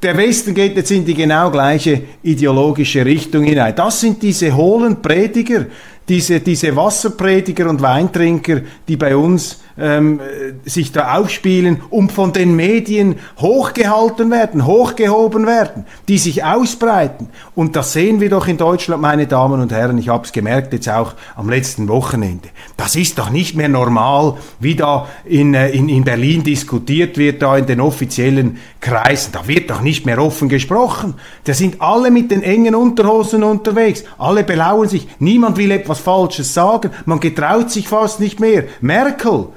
der 0.02 0.16
Westen 0.16 0.54
geht 0.54 0.76
jetzt 0.76 0.90
in 0.90 1.04
die 1.04 1.14
genau 1.14 1.50
gleiche 1.50 2.02
ideologische 2.22 3.04
Richtung 3.04 3.44
hinein. 3.44 3.74
Das 3.76 4.00
sind 4.00 4.22
diese 4.22 4.54
hohlen 4.54 5.00
Prediger, 5.00 5.66
diese, 6.12 6.40
diese 6.40 6.76
Wasserprediger 6.76 7.70
und 7.70 7.80
Weintrinker, 7.80 8.60
die 8.86 8.98
bei 8.98 9.16
uns 9.16 9.62
ähm, 9.78 10.20
sich 10.66 10.92
da 10.92 11.16
aufspielen 11.16 11.80
und 11.88 12.12
von 12.12 12.34
den 12.34 12.54
Medien 12.54 13.16
hochgehalten 13.38 14.30
werden, 14.30 14.66
hochgehoben 14.66 15.46
werden, 15.46 15.86
die 16.08 16.18
sich 16.18 16.44
ausbreiten. 16.44 17.28
Und 17.54 17.76
das 17.76 17.94
sehen 17.94 18.20
wir 18.20 18.28
doch 18.28 18.46
in 18.46 18.58
Deutschland, 18.58 19.00
meine 19.00 19.26
Damen 19.26 19.62
und 19.62 19.72
Herren. 19.72 19.96
Ich 19.96 20.10
habe 20.10 20.26
es 20.26 20.32
gemerkt 20.32 20.74
jetzt 20.74 20.90
auch 20.90 21.14
am 21.34 21.48
letzten 21.48 21.88
Wochenende. 21.88 22.48
Das 22.76 22.94
ist 22.94 23.18
doch 23.18 23.30
nicht 23.30 23.56
mehr 23.56 23.70
normal, 23.70 24.36
wie 24.60 24.74
da 24.74 25.08
in, 25.24 25.54
äh, 25.54 25.70
in, 25.70 25.88
in 25.88 26.04
Berlin 26.04 26.42
diskutiert 26.42 27.16
wird, 27.16 27.40
da 27.40 27.56
in 27.56 27.64
den 27.64 27.80
offiziellen 27.80 28.58
Kreisen. 28.82 29.32
Da 29.32 29.48
wird 29.48 29.70
doch 29.70 29.80
nicht 29.80 30.04
mehr 30.04 30.22
offen 30.22 30.50
gesprochen. 30.50 31.14
Da 31.44 31.54
sind 31.54 31.80
alle 31.80 32.10
mit 32.10 32.30
den 32.30 32.42
engen 32.42 32.74
Unterhosen 32.74 33.42
unterwegs. 33.42 34.04
Alle 34.18 34.44
belauern 34.44 34.88
sich. 34.88 35.08
Niemand 35.18 35.56
will 35.56 35.70
etwas 35.70 36.01
Falsches 36.02 36.52
sagen. 36.52 36.90
Man 37.06 37.20
getraut 37.20 37.70
sich 37.70 37.88
fast 37.88 38.20
nicht 38.20 38.40
mehr. 38.40 38.64
Merkel, 38.80 39.48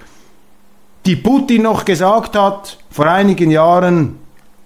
die 1.05 1.15
Putin 1.15 1.63
noch 1.63 1.85
gesagt 1.85 2.35
hat 2.35 2.77
vor 2.89 3.05
einigen 3.05 3.51
Jahren, 3.51 4.17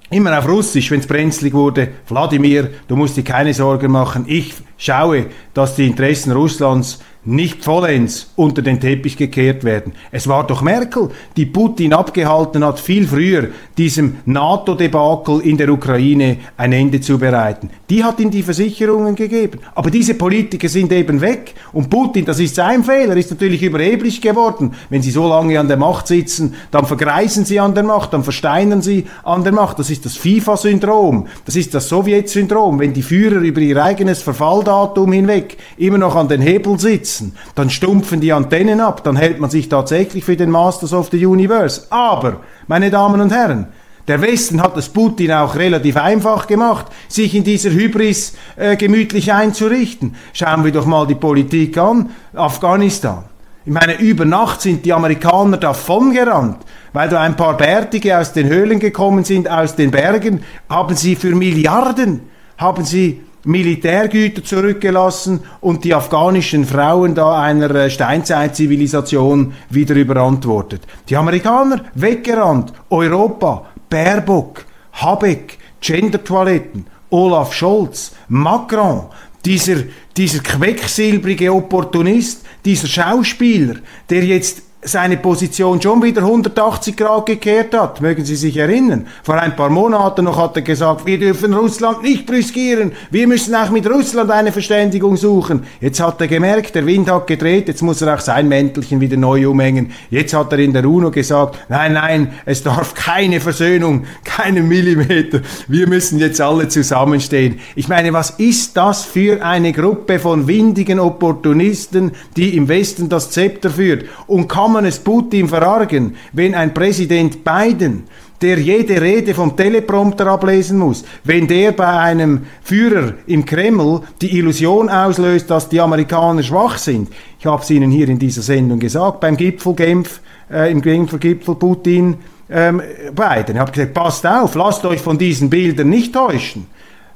immer 0.10 0.38
auf 0.38 0.48
Russisch, 0.48 0.92
wenn 0.92 1.00
es 1.00 1.08
brenzlig 1.08 1.54
wurde, 1.54 1.90
Wladimir, 2.08 2.70
du 2.88 2.96
musst 2.96 3.18
dir 3.18 3.24
keine 3.24 3.54
Sorgen 3.54 3.92
machen, 3.92 4.26
ich 4.28 4.54
schaue, 4.80 5.28
dass 5.54 5.76
die 5.76 5.86
Interessen 5.86 6.32
Russlands 6.32 7.00
nicht 7.26 7.66
vollends 7.66 8.32
unter 8.38 8.62
den 8.62 8.80
Teppich 8.80 9.18
gekehrt 9.18 9.66
werden. 9.66 9.94
Es 10.10 10.28
war 10.28 10.48
doch 10.48 10.62
Merkel, 10.62 11.10
die 11.36 11.46
Putin 11.46 11.94
abgehalten 11.94 12.66
hat, 12.66 12.80
viel 12.80 13.06
früher 13.08 13.50
diesem 13.78 14.18
NATO-Debakel 14.26 15.42
in 15.42 15.58
der 15.58 15.70
Ukraine 15.70 16.38
ein 16.56 16.72
Ende 16.72 17.02
zu 17.02 17.20
bereiten. 17.20 17.70
Die 17.90 18.04
hat 18.04 18.20
ihm 18.22 18.32
die 18.32 18.42
Versicherungen 18.42 19.16
gegeben. 19.16 19.60
Aber 19.76 19.92
diese 19.92 20.14
Politiker 20.14 20.70
sind 20.70 20.94
eben 20.94 21.20
weg. 21.20 21.56
Und 21.74 21.90
Putin, 21.90 22.24
das 22.24 22.40
ist 22.40 22.56
sein 22.56 22.84
Fehler, 22.84 23.18
ist 23.18 23.32
natürlich 23.32 23.64
überheblich 23.64 24.22
geworden. 24.22 24.74
Wenn 24.90 25.02
sie 25.02 25.12
so 25.12 25.28
lange 25.28 25.60
an 25.60 25.68
der 25.68 25.78
Macht 25.78 26.08
sitzen, 26.08 26.56
dann 26.72 26.86
vergreisen 26.86 27.44
sie 27.44 27.60
an 27.60 27.76
der 27.76 27.84
Macht, 27.84 28.14
dann 28.14 28.24
versteinern 28.24 28.82
sie 28.82 29.06
an 29.24 29.44
der 29.44 29.54
Macht. 29.54 29.78
Das 29.78 29.90
ist 29.90 30.06
das 30.06 30.16
FIFA-Syndrom. 30.16 31.28
Das 31.46 31.58
ist 31.58 31.74
das 31.74 31.90
Sowjet-Syndrom. 31.90 32.80
Wenn 32.80 32.94
die 32.94 33.04
Führer 33.04 33.42
über 33.42 33.60
ihr 33.60 33.84
eigenes 33.84 34.22
Verfalldatum 34.70 35.12
hinweg 35.12 35.58
immer 35.78 35.98
noch 35.98 36.16
an 36.16 36.28
den 36.28 36.42
Hebel 36.42 36.80
sitzen, 36.80 37.36
dann 37.56 37.70
stumpfen 37.70 38.22
die 38.22 38.32
Antennen 38.32 38.80
ab, 38.80 39.04
dann 39.04 39.16
hält 39.16 39.40
man 39.40 39.50
sich 39.50 39.68
tatsächlich 39.68 40.24
für 40.24 40.36
den 40.38 40.52
Masters 40.52 40.94
of 40.94 41.10
the 41.12 41.26
Universe. 41.26 41.88
Aber, 41.90 42.42
meine 42.68 42.92
Damen 42.92 43.20
und 43.20 43.32
Herren, 43.32 43.68
der 44.08 44.22
Westen 44.22 44.62
hat 44.62 44.78
es 44.78 44.90
Putin 44.90 45.32
auch 45.32 45.56
relativ 45.56 45.98
einfach 45.98 46.48
gemacht, 46.48 46.88
sich 47.08 47.36
in 47.36 47.44
dieser 47.44 47.72
Hybris 47.72 48.34
äh, 48.56 48.76
gemütlich 48.76 49.32
einzurichten. 49.34 50.16
Schauen 50.34 50.64
wir 50.64 50.72
doch 50.72 50.86
mal 50.86 51.06
die 51.06 51.16
Politik 51.16 51.78
an. 51.78 52.10
Afghanistan. 52.34 53.26
Ich 53.66 53.74
meine, 53.74 54.00
über 54.00 54.26
Nacht 54.26 54.62
sind 54.62 54.84
die 54.86 54.94
Amerikaner 54.94 55.58
davongerannt, 55.58 56.58
weil 56.94 57.10
da 57.10 57.22
ein 57.22 57.36
paar 57.36 57.56
Bärtige 57.56 58.18
aus 58.18 58.34
den 58.34 58.48
Höhlen 58.48 58.80
gekommen 58.80 59.26
sind, 59.26 59.50
aus 59.50 59.76
den 59.76 59.92
Bergen, 59.92 60.44
haben 60.70 60.96
sie 60.96 61.16
für 61.16 61.36
Milliarden, 61.36 62.22
haben 62.58 62.86
sie 62.86 63.22
Militärgüter 63.50 64.44
zurückgelassen 64.44 65.39
und 65.60 65.84
die 65.84 65.96
afghanischen 65.96 66.65
Frauen 66.65 67.15
da 67.15 67.41
einer 67.41 67.74
äh, 67.74 67.89
Steinzeitzivilisation 67.89 69.53
wieder 69.72 69.96
überantwortet. 69.96 70.84
Die 71.10 71.18
Amerikaner 71.18 71.86
weggerannt, 71.96 72.72
Europa, 72.91 73.65
Baerbock, 73.89 74.65
Habeck, 74.94 75.58
Gendertoiletten, 75.82 76.86
Olaf 77.10 77.51
Scholz, 77.53 78.12
Macron, 78.27 79.06
dieser, 79.44 79.77
dieser 80.15 80.44
quecksilbrige 80.44 81.51
Opportunist, 81.51 82.46
dieser 82.63 82.88
Schauspieler, 82.88 83.77
der 84.12 84.25
jetzt 84.25 84.62
seine 84.82 85.18
Position 85.18 85.82
schon 85.82 86.02
wieder 86.02 86.22
180 86.22 86.96
Grad 86.96 87.26
gekehrt 87.26 87.76
hat. 87.76 88.00
Mögen 88.00 88.24
Sie 88.24 88.38
sich 88.38 88.56
erinnern? 88.56 89.08
Vor 89.24 89.36
ein 89.36 89.54
paar 89.56 89.70
Monaten 89.70 90.24
noch 90.24 90.38
hat 90.38 90.56
er 90.56 90.62
gesagt, 90.62 91.06
wir 91.06 91.20
dürfen 91.20 91.54
Russland 91.54 92.02
nicht 92.02 92.26
brüskieren. 92.26 92.94
Wir 93.12 93.28
müssen 93.28 93.54
auch 93.56 93.72
mit 93.72 93.90
Russland 93.90 94.32
eine 94.32 94.54
Verständigung 94.54 95.18
suchen. 95.18 95.64
Jetzt 95.82 96.00
hat 96.00 96.22
er 96.22 96.28
gemerkt, 96.28 96.76
der 96.76 96.86
Wind 96.86 97.12
hat 97.12 97.28
gedreht. 97.28 97.68
Jetzt 97.68 97.82
muss 97.82 98.02
er 98.02 98.16
auch 98.16 98.22
sein 98.22 98.48
Mäntelchen 98.48 99.02
wieder 99.02 99.18
neu 99.18 99.50
umhängen. 99.50 99.92
Jetzt 100.10 100.34
hat 100.34 100.54
er 100.54 100.60
in 100.60 100.72
der 100.72 100.86
UNO 100.86 101.12
gesagt, 101.12 101.60
nein, 101.68 101.94
nein, 101.94 102.34
es 102.46 102.64
darf 102.64 102.94
keine 102.94 103.42
Versöhnung, 103.42 104.06
keinen 104.24 104.70
Millimeter. 104.70 105.42
Wir 105.68 105.88
müssen 105.88 106.20
jetzt 106.20 106.40
alle 106.40 106.70
zusammenstehen. 106.70 107.60
Ich 107.76 107.90
meine, 107.90 108.14
was 108.14 108.30
ist 108.32 108.78
das 108.78 109.04
für 109.04 109.44
eine 109.44 109.74
Gruppe 109.74 110.20
von 110.20 110.48
windigen 110.48 111.02
Opportunisten, 111.02 112.12
die 112.38 112.56
im 112.56 112.70
Westen 112.70 113.10
das 113.10 113.32
Zepter 113.32 113.70
führt 113.70 114.06
und 114.26 114.48
kann 114.48 114.69
kann 114.70 114.74
man 114.84 114.86
es 114.86 115.00
Putin 115.00 115.48
verargen, 115.48 116.16
wenn 116.32 116.54
ein 116.54 116.76
Präsident 116.76 117.44
Biden 117.44 118.04
der 118.40 118.60
jede 118.60 119.02
Rede 119.02 119.34
vom 119.34 119.58
Teleprompter 119.58 120.28
ablesen 120.28 120.78
muss, 120.78 121.04
wenn 121.24 121.48
der 121.48 121.72
bei 121.72 121.88
einem 121.88 122.46
Führer 122.62 123.16
im 123.26 123.44
Kreml 123.46 124.02
die 124.22 124.38
Illusion 124.38 124.88
auslöst, 124.88 125.50
dass 125.50 125.70
die 125.70 125.82
Amerikaner 125.82 126.44
schwach 126.44 126.78
sind. 126.78 127.10
Ich 127.40 127.48
habe 127.48 127.64
es 127.64 127.70
Ihnen 127.72 127.90
hier 127.90 128.08
in 128.08 128.20
dieser 128.20 128.44
Sendung 128.44 128.78
gesagt, 128.78 129.22
beim 129.22 129.36
Gipfel 129.36 129.74
Genf, 129.74 130.22
äh, 130.52 130.72
im 130.72 130.82
Gipfel 130.82 131.56
Putin, 131.56 132.18
ähm, 132.52 132.80
Biden. 133.14 133.56
Ich 133.56 133.60
habe 133.60 133.72
gesagt, 133.72 133.94
passt 133.96 134.26
auf, 134.28 134.54
lasst 134.54 134.86
euch 134.86 135.02
von 135.02 135.18
diesen 135.18 135.50
Bildern 135.50 135.90
nicht 135.90 136.14
täuschen. 136.14 136.68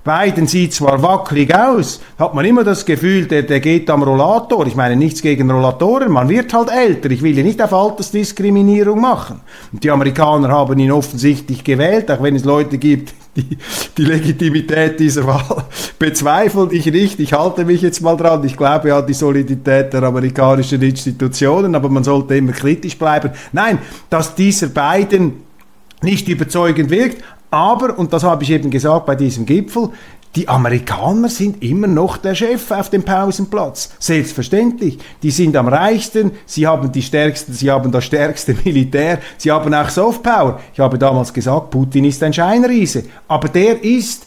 Biden 0.03 0.47
sieht 0.47 0.73
zwar 0.73 1.01
wackelig 1.01 1.55
aus, 1.55 2.01
hat 2.19 2.33
man 2.33 2.43
immer 2.43 2.65
das 2.65 2.85
Gefühl, 2.85 3.25
der, 3.25 3.43
der 3.43 3.61
geht 3.61 3.89
am 3.89 4.03
Rollator. 4.03 4.67
Ich 4.67 4.75
meine 4.75 4.97
nichts 4.97 5.21
gegen 5.21 5.49
Rollatoren, 5.49 6.11
man 6.11 6.27
wird 6.27 6.53
halt 6.53 6.69
älter. 6.69 7.09
Ich 7.09 7.21
will 7.21 7.37
ja 7.37 7.43
nicht 7.43 7.61
auf 7.61 7.71
Altersdiskriminierung 7.71 8.99
machen. 8.99 9.39
Und 9.71 9.81
die 9.81 9.89
Amerikaner 9.89 10.49
haben 10.49 10.77
ihn 10.77 10.91
offensichtlich 10.91 11.63
gewählt, 11.63 12.11
auch 12.11 12.21
wenn 12.21 12.35
es 12.35 12.43
Leute 12.43 12.77
gibt, 12.77 13.13
die 13.37 13.57
die 13.97 14.03
Legitimität 14.03 14.99
dieser 14.99 15.25
Wahl 15.25 15.63
bezweifeln. 15.97 16.69
Ich 16.71 16.85
nicht, 16.87 17.21
ich 17.21 17.31
halte 17.31 17.63
mich 17.63 17.81
jetzt 17.81 18.01
mal 18.01 18.17
dran. 18.17 18.43
Ich 18.43 18.57
glaube 18.57 18.93
an 18.93 19.07
die 19.07 19.13
Solidität 19.13 19.93
der 19.93 20.03
amerikanischen 20.03 20.81
Institutionen, 20.81 21.75
aber 21.75 21.87
man 21.87 22.03
sollte 22.03 22.35
immer 22.35 22.51
kritisch 22.51 22.97
bleiben. 22.97 23.31
Nein, 23.53 23.79
dass 24.09 24.35
dieser 24.35 24.67
Biden 24.67 25.43
nicht 26.03 26.27
überzeugend 26.27 26.89
wirkt, 26.89 27.23
aber, 27.53 27.99
und 27.99 28.11
das 28.11 28.23
habe 28.23 28.43
ich 28.43 28.49
eben 28.49 28.71
gesagt 28.71 29.05
bei 29.05 29.13
diesem 29.13 29.45
Gipfel, 29.45 29.89
die 30.35 30.49
Amerikaner 30.49 31.29
sind 31.29 31.61
immer 31.61 31.85
noch 31.85 32.17
der 32.17 32.33
Chef 32.33 32.71
auf 32.71 32.89
dem 32.89 33.03
Pausenplatz. 33.03 33.93
Selbstverständlich. 33.99 34.97
Die 35.21 35.29
sind 35.29 35.55
am 35.55 35.67
reichsten, 35.67 36.31
sie 36.47 36.65
haben 36.65 36.91
die 36.91 37.03
stärksten, 37.03 37.53
sie 37.53 37.69
haben 37.69 37.91
das 37.91 38.05
stärkste 38.05 38.55
Militär, 38.65 39.19
sie 39.37 39.51
haben 39.51 39.71
auch 39.71 39.89
Softpower. 39.89 40.59
Ich 40.73 40.79
habe 40.79 40.97
damals 40.97 41.31
gesagt, 41.31 41.69
Putin 41.69 42.05
ist 42.05 42.23
ein 42.23 42.33
Scheinriese. 42.33 43.03
Aber 43.27 43.47
der 43.49 43.83
ist 43.83 44.25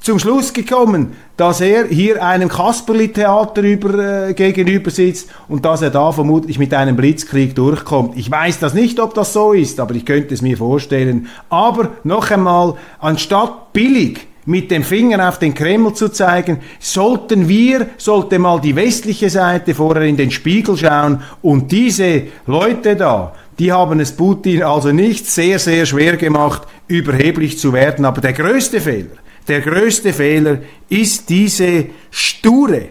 zum 0.00 0.18
Schluss 0.18 0.52
gekommen, 0.52 1.12
dass 1.36 1.60
er 1.60 1.86
hier 1.86 2.24
einem 2.24 2.48
Kasperli-Theater 2.48 3.62
äh, 3.64 4.34
gegenüber 4.34 4.90
sitzt 4.90 5.30
und 5.48 5.64
dass 5.64 5.82
er 5.82 5.90
da 5.90 6.12
vermutlich 6.12 6.58
mit 6.58 6.74
einem 6.74 6.96
Blitzkrieg 6.96 7.54
durchkommt. 7.54 8.16
Ich 8.16 8.30
weiß 8.30 8.58
das 8.58 8.74
nicht, 8.74 9.00
ob 9.00 9.14
das 9.14 9.32
so 9.32 9.52
ist, 9.52 9.80
aber 9.80 9.94
ich 9.94 10.04
könnte 10.04 10.34
es 10.34 10.42
mir 10.42 10.56
vorstellen. 10.56 11.28
Aber 11.48 11.90
noch 12.04 12.30
einmal, 12.30 12.74
anstatt 12.98 13.72
billig 13.72 14.26
mit 14.46 14.70
dem 14.70 14.84
Finger 14.84 15.28
auf 15.28 15.38
den 15.38 15.54
Kreml 15.54 15.92
zu 15.92 16.08
zeigen, 16.08 16.60
sollten 16.78 17.48
wir, 17.48 17.88
sollte 17.96 18.38
mal 18.38 18.60
die 18.60 18.76
westliche 18.76 19.28
Seite 19.28 19.74
vorher 19.74 20.04
in 20.04 20.16
den 20.16 20.30
Spiegel 20.30 20.76
schauen 20.76 21.22
und 21.42 21.72
diese 21.72 22.22
Leute 22.46 22.96
da, 22.96 23.32
die 23.58 23.72
haben 23.72 24.00
es 24.00 24.12
Putin 24.12 24.62
also 24.62 24.92
nicht 24.92 25.26
sehr, 25.26 25.58
sehr 25.58 25.86
schwer 25.86 26.16
gemacht, 26.16 26.62
überheblich 26.88 27.58
zu 27.58 27.72
werden. 27.72 28.04
Aber 28.04 28.20
der 28.20 28.34
größte 28.34 28.80
Fehler, 28.80 29.16
der 29.48 29.60
größte 29.60 30.12
Fehler 30.12 30.58
ist 30.88 31.28
diese 31.28 31.86
sture, 32.10 32.88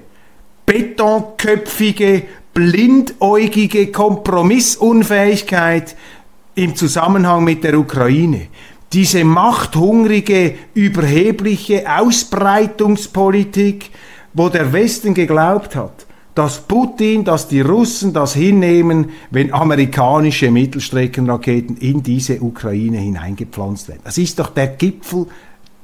betonköpfige, 0.65 2.23
blindäugige 2.53 3.91
Kompromissunfähigkeit 3.91 5.95
im 6.55 6.75
Zusammenhang 6.75 7.43
mit 7.43 7.63
der 7.63 7.77
Ukraine 7.77 8.47
diese 8.95 9.23
machthungrige, 9.25 10.55
überhebliche 10.73 11.83
Ausbreitungspolitik, 11.99 13.91
wo 14.33 14.47
der 14.47 14.71
Westen 14.71 15.13
geglaubt 15.13 15.75
hat, 15.75 16.05
dass 16.33 16.61
Putin, 16.61 17.25
dass 17.25 17.49
die 17.49 17.61
Russen 17.61 18.13
das 18.13 18.33
hinnehmen, 18.33 19.09
wenn 19.31 19.53
amerikanische 19.53 20.49
Mittelstreckenraketen 20.49 21.75
in 21.77 22.03
diese 22.03 22.41
Ukraine 22.41 22.99
hineingepflanzt 22.99 23.89
werden. 23.89 24.01
Das 24.05 24.17
ist 24.17 24.39
doch 24.39 24.49
der 24.49 24.67
Gipfel 24.67 25.27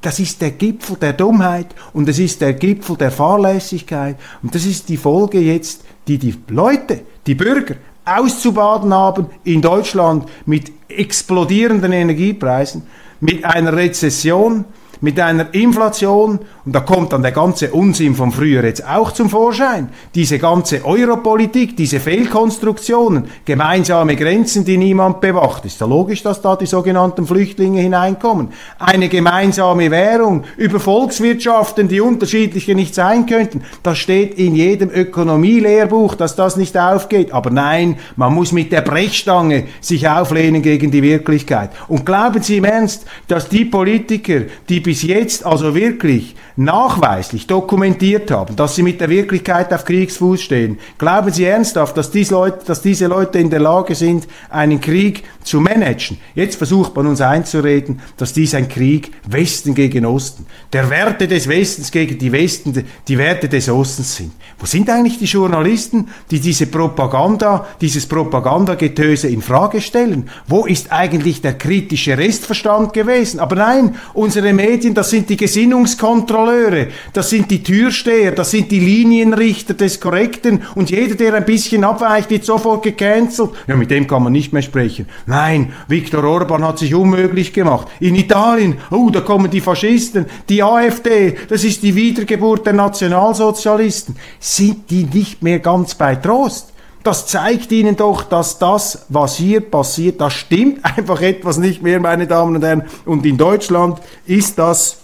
das 0.02 0.18
ist 0.18 0.42
der 0.42 0.50
Gipfel 0.50 0.96
der 0.96 1.14
Dummheit 1.14 1.68
und 1.92 2.08
es 2.08 2.18
ist 2.18 2.40
der 2.40 2.52
Gipfel 2.54 2.96
der 2.96 3.10
Fahrlässigkeit. 3.10 4.16
Und 4.42 4.54
das 4.54 4.66
ist 4.66 4.88
die 4.88 4.96
Folge 4.96 5.38
jetzt, 5.38 5.84
die 6.08 6.18
die 6.18 6.34
Leute, 6.48 7.02
die 7.26 7.36
Bürger 7.36 7.76
auszubaden 8.04 8.92
haben 8.92 9.26
in 9.44 9.62
Deutschland 9.62 10.28
mit 10.44 10.72
explodierenden 10.88 11.92
Energiepreisen, 11.92 12.82
mit 13.20 13.44
einer 13.44 13.74
Rezession, 13.74 14.64
mit 15.02 15.20
einer 15.20 15.52
Inflation, 15.52 16.38
und 16.64 16.74
da 16.74 16.80
kommt 16.80 17.12
dann 17.12 17.22
der 17.22 17.32
ganze 17.32 17.72
Unsinn 17.72 18.14
von 18.14 18.30
früher 18.30 18.62
jetzt 18.64 18.88
auch 18.88 19.10
zum 19.10 19.28
Vorschein, 19.28 19.90
diese 20.14 20.38
ganze 20.38 20.84
Europolitik, 20.84 21.76
diese 21.76 21.98
Fehlkonstruktionen, 21.98 23.24
gemeinsame 23.44 24.14
Grenzen, 24.14 24.64
die 24.64 24.78
niemand 24.78 25.20
bewacht. 25.20 25.64
Ist 25.64 25.80
ja 25.80 25.88
logisch, 25.88 26.22
dass 26.22 26.40
da 26.40 26.54
die 26.54 26.66
sogenannten 26.66 27.26
Flüchtlinge 27.26 27.80
hineinkommen. 27.80 28.50
Eine 28.78 29.08
gemeinsame 29.08 29.90
Währung 29.90 30.44
über 30.56 30.78
Volkswirtschaften, 30.78 31.88
die 31.88 32.00
unterschiedliche 32.00 32.76
nicht 32.76 32.94
sein 32.94 33.26
könnten. 33.26 33.62
Das 33.82 33.98
steht 33.98 34.38
in 34.38 34.54
jedem 34.54 34.88
Ökonomielehrbuch, 34.88 36.14
dass 36.14 36.36
das 36.36 36.56
nicht 36.56 36.78
aufgeht. 36.78 37.32
Aber 37.32 37.50
nein, 37.50 37.96
man 38.14 38.32
muss 38.32 38.52
mit 38.52 38.70
der 38.70 38.82
Brechstange 38.82 39.64
sich 39.80 40.08
auflehnen 40.08 40.62
gegen 40.62 40.92
die 40.92 41.02
Wirklichkeit. 41.02 41.70
Und 41.88 42.06
glauben 42.06 42.40
Sie 42.40 42.58
im 42.58 42.64
Ernst, 42.64 43.04
dass 43.26 43.48
die 43.48 43.64
Politiker, 43.64 44.42
die 44.68 44.91
bis 44.92 45.04
jetzt 45.04 45.46
also 45.46 45.74
wirklich 45.74 46.36
nachweislich 46.54 47.46
dokumentiert 47.46 48.30
haben, 48.30 48.56
dass 48.56 48.76
sie 48.76 48.82
mit 48.82 49.00
der 49.00 49.08
Wirklichkeit 49.08 49.72
auf 49.72 49.86
Kriegsfuß 49.86 50.42
stehen, 50.42 50.78
glauben 50.98 51.32
Sie 51.32 51.46
ernsthaft, 51.46 51.96
dass 51.96 52.10
diese, 52.10 52.34
Leute, 52.34 52.66
dass 52.66 52.82
diese 52.82 53.06
Leute 53.06 53.38
in 53.38 53.48
der 53.48 53.60
Lage 53.60 53.94
sind, 53.94 54.28
einen 54.50 54.82
Krieg 54.82 55.24
zu 55.44 55.60
managen? 55.60 56.18
Jetzt 56.34 56.56
versucht 56.56 56.94
man 56.96 57.06
uns 57.06 57.20
einzureden, 57.20 58.00
dass 58.16 58.32
dies 58.32 58.54
ein 58.54 58.68
Krieg 58.68 59.10
Westen 59.28 59.74
gegen 59.74 60.06
Osten, 60.06 60.46
der 60.72 60.90
Werte 60.90 61.28
des 61.28 61.48
Westens 61.48 61.90
gegen 61.90 62.18
die 62.18 62.32
Westen, 62.32 62.84
die 63.08 63.18
Werte 63.18 63.48
des 63.48 63.68
Ostens 63.68 64.16
sind. 64.16 64.32
Wo 64.58 64.66
sind 64.66 64.88
eigentlich 64.90 65.18
die 65.18 65.24
Journalisten, 65.24 66.08
die 66.30 66.38
diese 66.38 66.66
Propaganda, 66.66 67.66
dieses 67.80 68.06
Propagandagetöse 68.06 69.28
in 69.28 69.42
Frage 69.42 69.80
stellen? 69.80 70.30
Wo 70.46 70.66
ist 70.66 70.92
eigentlich 70.92 71.42
der 71.42 71.54
kritische 71.54 72.16
Restverstand 72.16 72.92
gewesen? 72.92 73.40
Aber 73.40 73.56
nein, 73.56 73.96
unsere 74.14 74.52
Medien, 74.52 74.94
das 74.94 75.10
sind 75.10 75.28
die 75.28 75.36
Gesinnungskontrolleure, 75.36 76.88
das 77.12 77.30
sind 77.30 77.50
die 77.50 77.62
Türsteher, 77.62 78.32
das 78.32 78.50
sind 78.52 78.70
die 78.70 78.80
Linienrichter 78.80 79.74
des 79.74 80.00
Korrekten 80.00 80.62
und 80.74 80.90
jeder, 80.90 81.14
der 81.14 81.34
ein 81.34 81.44
bisschen 81.44 81.84
abweicht, 81.84 82.30
wird 82.30 82.44
sofort 82.44 82.82
gecancelt. 82.82 83.50
Ja, 83.66 83.76
mit 83.76 83.90
dem 83.90 84.06
kann 84.06 84.22
man 84.22 84.32
nicht 84.32 84.52
mehr 84.52 84.62
sprechen. 84.62 85.06
Nein, 85.32 85.72
Viktor 85.88 86.22
Orban 86.24 86.62
hat 86.62 86.78
sich 86.78 86.94
unmöglich 86.94 87.54
gemacht. 87.54 87.88
In 88.00 88.16
Italien, 88.16 88.76
oh, 88.90 89.08
da 89.08 89.22
kommen 89.22 89.50
die 89.50 89.62
Faschisten, 89.62 90.26
die 90.46 90.62
AfD, 90.62 91.38
das 91.48 91.64
ist 91.64 91.82
die 91.82 91.94
Wiedergeburt 91.94 92.66
der 92.66 92.74
Nationalsozialisten 92.74 94.16
sind 94.38 94.90
die 94.90 95.04
nicht 95.04 95.42
mehr 95.42 95.60
ganz 95.60 95.94
bei 95.94 96.16
Trost. 96.16 96.74
Das 97.02 97.26
zeigt 97.28 97.72
ihnen 97.72 97.96
doch, 97.96 98.24
dass 98.24 98.58
das, 98.58 99.06
was 99.08 99.36
hier 99.36 99.62
passiert, 99.62 100.20
das 100.20 100.34
stimmt 100.34 100.84
einfach 100.84 101.22
etwas 101.22 101.56
nicht 101.56 101.82
mehr, 101.82 101.98
meine 101.98 102.26
Damen 102.26 102.56
und 102.56 102.62
Herren. 102.62 102.82
Und 103.06 103.24
in 103.24 103.38
Deutschland 103.38 104.02
ist 104.26 104.58
das 104.58 104.98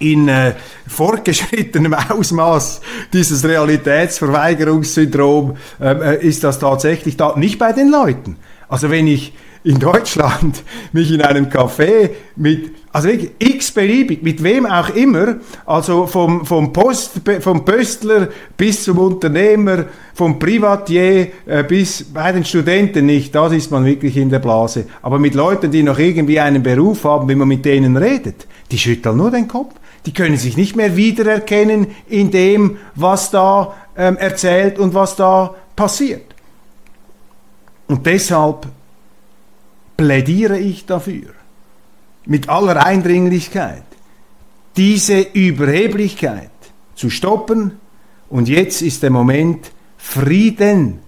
in 0.00 0.26
äh, 0.26 0.54
fortgeschrittenem 0.88 1.94
Ausmaß 1.94 2.80
dieses 3.12 3.44
Realitätsverweigerungssyndrom 3.44 5.56
ähm, 5.80 6.02
äh, 6.02 6.16
ist 6.16 6.42
das 6.42 6.58
tatsächlich 6.58 7.16
da 7.16 7.36
nicht 7.36 7.60
bei 7.60 7.72
den 7.72 7.92
Leuten. 7.92 8.38
Also 8.68 8.90
wenn 8.90 9.06
ich 9.06 9.34
in 9.64 9.78
Deutschland 9.78 10.62
mich 10.92 11.10
in 11.10 11.22
einem 11.22 11.46
Café 11.46 12.10
mit, 12.36 12.72
also 12.92 13.08
wirklich 13.08 13.30
x-beliebig, 13.38 14.22
mit 14.22 14.42
wem 14.42 14.66
auch 14.66 14.90
immer, 14.90 15.36
also 15.66 16.06
vom, 16.06 16.44
vom, 16.44 16.72
Post, 16.72 17.20
vom 17.40 17.64
Pöstler 17.64 18.28
bis 18.56 18.84
zum 18.84 18.98
Unternehmer, 18.98 19.86
vom 20.14 20.38
Privatier 20.38 21.28
äh, 21.46 21.64
bis 21.64 22.04
bei 22.04 22.32
den 22.32 22.44
Studenten 22.44 23.06
nicht, 23.06 23.34
das 23.34 23.52
ist 23.52 23.70
man 23.70 23.84
wirklich 23.84 24.16
in 24.16 24.30
der 24.30 24.40
Blase. 24.40 24.86
Aber 25.00 25.18
mit 25.18 25.34
Leuten, 25.34 25.70
die 25.70 25.82
noch 25.82 25.98
irgendwie 25.98 26.40
einen 26.40 26.62
Beruf 26.62 27.04
haben, 27.04 27.28
wenn 27.28 27.38
man 27.38 27.48
mit 27.48 27.64
denen 27.64 27.96
redet, 27.96 28.46
die 28.70 28.78
schütteln 28.78 29.16
nur 29.16 29.30
den 29.30 29.48
Kopf. 29.48 29.74
Die 30.04 30.12
können 30.12 30.36
sich 30.36 30.56
nicht 30.56 30.74
mehr 30.74 30.96
wiedererkennen 30.96 31.86
in 32.08 32.32
dem, 32.32 32.78
was 32.96 33.30
da 33.30 33.74
ähm, 33.96 34.16
erzählt 34.16 34.80
und 34.80 34.94
was 34.94 35.14
da 35.14 35.54
passiert. 35.76 36.22
Und 37.86 38.04
deshalb 38.06 38.66
plädiere 40.02 40.58
ich 40.58 40.84
dafür, 40.84 41.32
mit 42.26 42.48
aller 42.48 42.84
Eindringlichkeit, 42.84 43.84
diese 44.76 45.20
Überheblichkeit 45.20 46.50
zu 46.96 47.08
stoppen. 47.08 47.78
Und 48.28 48.48
jetzt 48.48 48.82
ist 48.82 49.04
der 49.04 49.10
Moment 49.10 49.70
Frieden. 49.96 50.98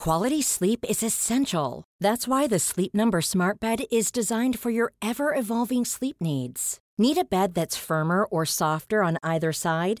Quality 0.00 0.42
sleep 0.42 0.84
is 0.88 1.04
essential. 1.04 1.84
That's 2.00 2.26
why 2.26 2.48
the 2.48 2.58
Sleep 2.58 2.92
Number 2.92 3.20
Smart 3.22 3.60
Bed 3.60 3.82
is 3.92 4.10
designed 4.10 4.58
for 4.58 4.72
your 4.72 4.90
ever 5.00 5.32
evolving 5.32 5.84
sleep 5.84 6.16
needs. 6.20 6.80
Need 6.98 7.18
a 7.18 7.24
bed 7.24 7.54
that's 7.54 7.76
firmer 7.76 8.24
or 8.24 8.44
softer 8.44 9.04
on 9.04 9.18
either 9.22 9.52
side? 9.52 10.00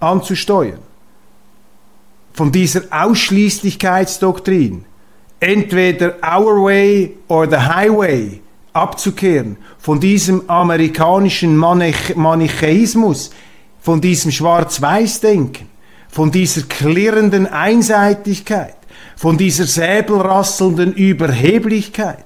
Anzusteuern. 0.00 0.80
Von 2.32 2.52
dieser 2.52 2.82
Ausschließlichkeitsdoktrin. 2.90 4.84
Entweder 5.40 6.16
our 6.22 6.64
way 6.64 7.16
or 7.28 7.48
the 7.48 7.56
highway. 7.56 8.40
abzukehren 8.76 9.56
von 9.78 9.98
diesem 9.98 10.48
amerikanischen 10.50 11.56
Manichäismus, 11.56 13.30
von 13.80 14.00
diesem 14.00 14.30
Schwarz-Weiß-Denken, 14.30 15.68
von 16.08 16.30
dieser 16.30 16.62
klirrenden 16.62 17.46
Einseitigkeit, 17.46 18.76
von 19.16 19.38
dieser 19.38 19.64
säbelrasselnden 19.64 20.92
Überheblichkeit. 20.92 22.24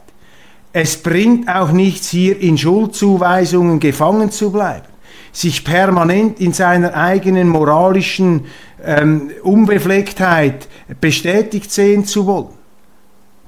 Es 0.73 0.97
bringt 0.97 1.49
auch 1.49 1.73
nichts, 1.73 2.11
hier 2.11 2.39
in 2.41 2.59
Schuldzuweisungen 2.59 3.81
gefangen 3.81 4.31
zu 4.31 4.51
bleiben, 4.51 4.87
sich 5.33 5.65
permanent 5.65 6.41
in 6.41 6.53
seiner 6.53 6.95
eigenen 6.95 7.49
moralischen 7.49 8.47
ähm, 8.85 9.31
Unbeflecktheit 9.43 10.69
bestätigt 11.01 11.71
sehen 11.71 12.05
zu 12.05 12.27
wollen. 12.27 12.61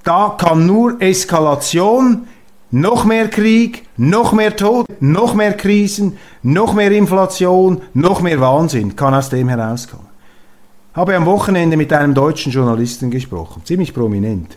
Da 0.04 0.34
kann 0.38 0.66
nur 0.66 1.00
Eskalation, 1.00 2.26
noch 2.70 3.04
mehr 3.04 3.28
Krieg, 3.28 3.86
noch 3.96 4.32
mehr 4.32 4.56
Tod, 4.56 4.86
noch 5.00 5.34
mehr 5.34 5.52
Krisen, 5.52 6.18
noch 6.42 6.72
mehr 6.72 6.90
Inflation, 6.90 7.82
noch 7.94 8.20
mehr 8.20 8.40
Wahnsinn 8.40 8.96
kann 8.96 9.14
aus 9.14 9.28
dem 9.28 9.48
herauskommen. 9.48 10.06
Habe 10.94 11.16
am 11.16 11.26
Wochenende 11.26 11.76
mit 11.76 11.92
einem 11.92 12.14
deutschen 12.14 12.50
Journalisten 12.50 13.10
gesprochen, 13.10 13.62
ziemlich 13.64 13.94
prominent. 13.94 14.56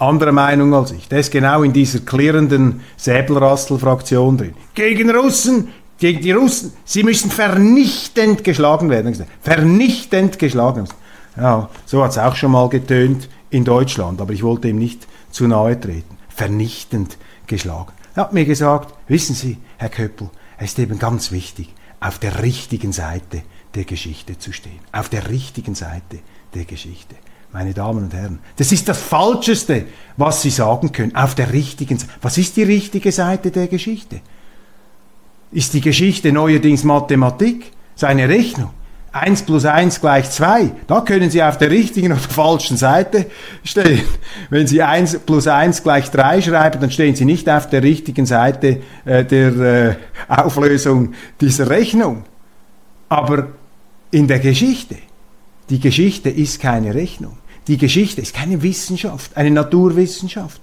Andere 0.00 0.32
Meinung 0.32 0.72
als 0.74 0.92
ich. 0.92 1.08
Der 1.08 1.20
ist 1.20 1.30
genau 1.30 1.62
in 1.62 1.74
dieser 1.74 2.00
klirrenden 2.00 2.80
Säbelrassel-Fraktion 2.96 4.38
drin. 4.38 4.54
Gegen 4.74 5.10
Russen, 5.10 5.68
gegen 5.98 6.22
die 6.22 6.32
Russen, 6.32 6.72
sie 6.86 7.02
müssen 7.02 7.30
vernichtend 7.30 8.42
geschlagen 8.42 8.88
werden. 8.88 9.26
Vernichtend 9.42 10.38
geschlagen. 10.38 10.88
Ja, 11.36 11.68
so 11.84 12.02
hat 12.02 12.12
es 12.12 12.18
auch 12.18 12.34
schon 12.34 12.52
mal 12.52 12.70
getönt 12.70 13.28
in 13.50 13.64
Deutschland, 13.64 14.22
aber 14.22 14.32
ich 14.32 14.42
wollte 14.42 14.68
ihm 14.68 14.78
nicht 14.78 15.06
zu 15.30 15.46
nahe 15.46 15.78
treten. 15.78 16.16
Vernichtend 16.30 17.18
geschlagen. 17.46 17.92
Er 18.14 18.22
hat 18.22 18.32
mir 18.32 18.46
gesagt, 18.46 18.94
wissen 19.06 19.34
Sie, 19.34 19.58
Herr 19.76 19.90
Köppel, 19.90 20.30
es 20.56 20.70
ist 20.70 20.78
eben 20.78 20.98
ganz 20.98 21.30
wichtig, 21.30 21.74
auf 22.00 22.18
der 22.18 22.42
richtigen 22.42 22.92
Seite 22.92 23.42
der 23.74 23.84
Geschichte 23.84 24.38
zu 24.38 24.52
stehen. 24.54 24.80
Auf 24.92 25.10
der 25.10 25.28
richtigen 25.28 25.74
Seite 25.74 26.20
der 26.54 26.64
Geschichte. 26.64 27.16
Meine 27.52 27.74
Damen 27.74 28.04
und 28.04 28.14
Herren, 28.14 28.38
das 28.56 28.70
ist 28.70 28.88
das 28.88 29.00
Falscheste, 29.02 29.86
was 30.16 30.42
Sie 30.42 30.50
sagen 30.50 30.92
können. 30.92 31.16
Auf 31.16 31.34
der 31.34 31.52
richtigen 31.52 31.98
Seite. 31.98 32.12
Was 32.22 32.38
ist 32.38 32.56
die 32.56 32.62
richtige 32.62 33.10
Seite 33.10 33.50
der 33.50 33.66
Geschichte? 33.66 34.20
Ist 35.50 35.74
die 35.74 35.80
Geschichte 35.80 36.30
neuerdings 36.30 36.84
Mathematik? 36.84 37.72
Seine 37.96 38.28
Rechnung? 38.28 38.70
1 39.12 39.42
plus 39.42 39.64
1 39.64 40.00
gleich 40.00 40.30
2. 40.30 40.70
Da 40.86 41.00
können 41.00 41.30
Sie 41.30 41.42
auf 41.42 41.58
der 41.58 41.70
richtigen 41.70 42.12
oder 42.12 42.20
falschen 42.20 42.76
Seite 42.76 43.26
stehen. 43.64 44.04
Wenn 44.50 44.68
Sie 44.68 44.82
1 44.82 45.18
plus 45.26 45.48
1 45.48 45.82
gleich 45.82 46.10
3 46.12 46.42
schreiben, 46.42 46.80
dann 46.80 46.92
stehen 46.92 47.16
Sie 47.16 47.24
nicht 47.24 47.48
auf 47.50 47.68
der 47.68 47.82
richtigen 47.82 48.26
Seite 48.26 48.80
äh, 49.04 49.24
der 49.24 49.56
äh, 49.56 49.96
Auflösung 50.28 51.14
dieser 51.40 51.68
Rechnung. 51.68 52.22
Aber 53.08 53.48
in 54.12 54.28
der 54.28 54.38
Geschichte. 54.38 54.96
Die 55.68 55.80
Geschichte 55.80 56.30
ist 56.30 56.60
keine 56.60 56.94
Rechnung. 56.94 57.36
Die 57.70 57.78
Geschichte 57.78 58.20
ist 58.20 58.34
keine 58.34 58.60
Wissenschaft, 58.64 59.36
eine 59.36 59.52
Naturwissenschaft. 59.52 60.60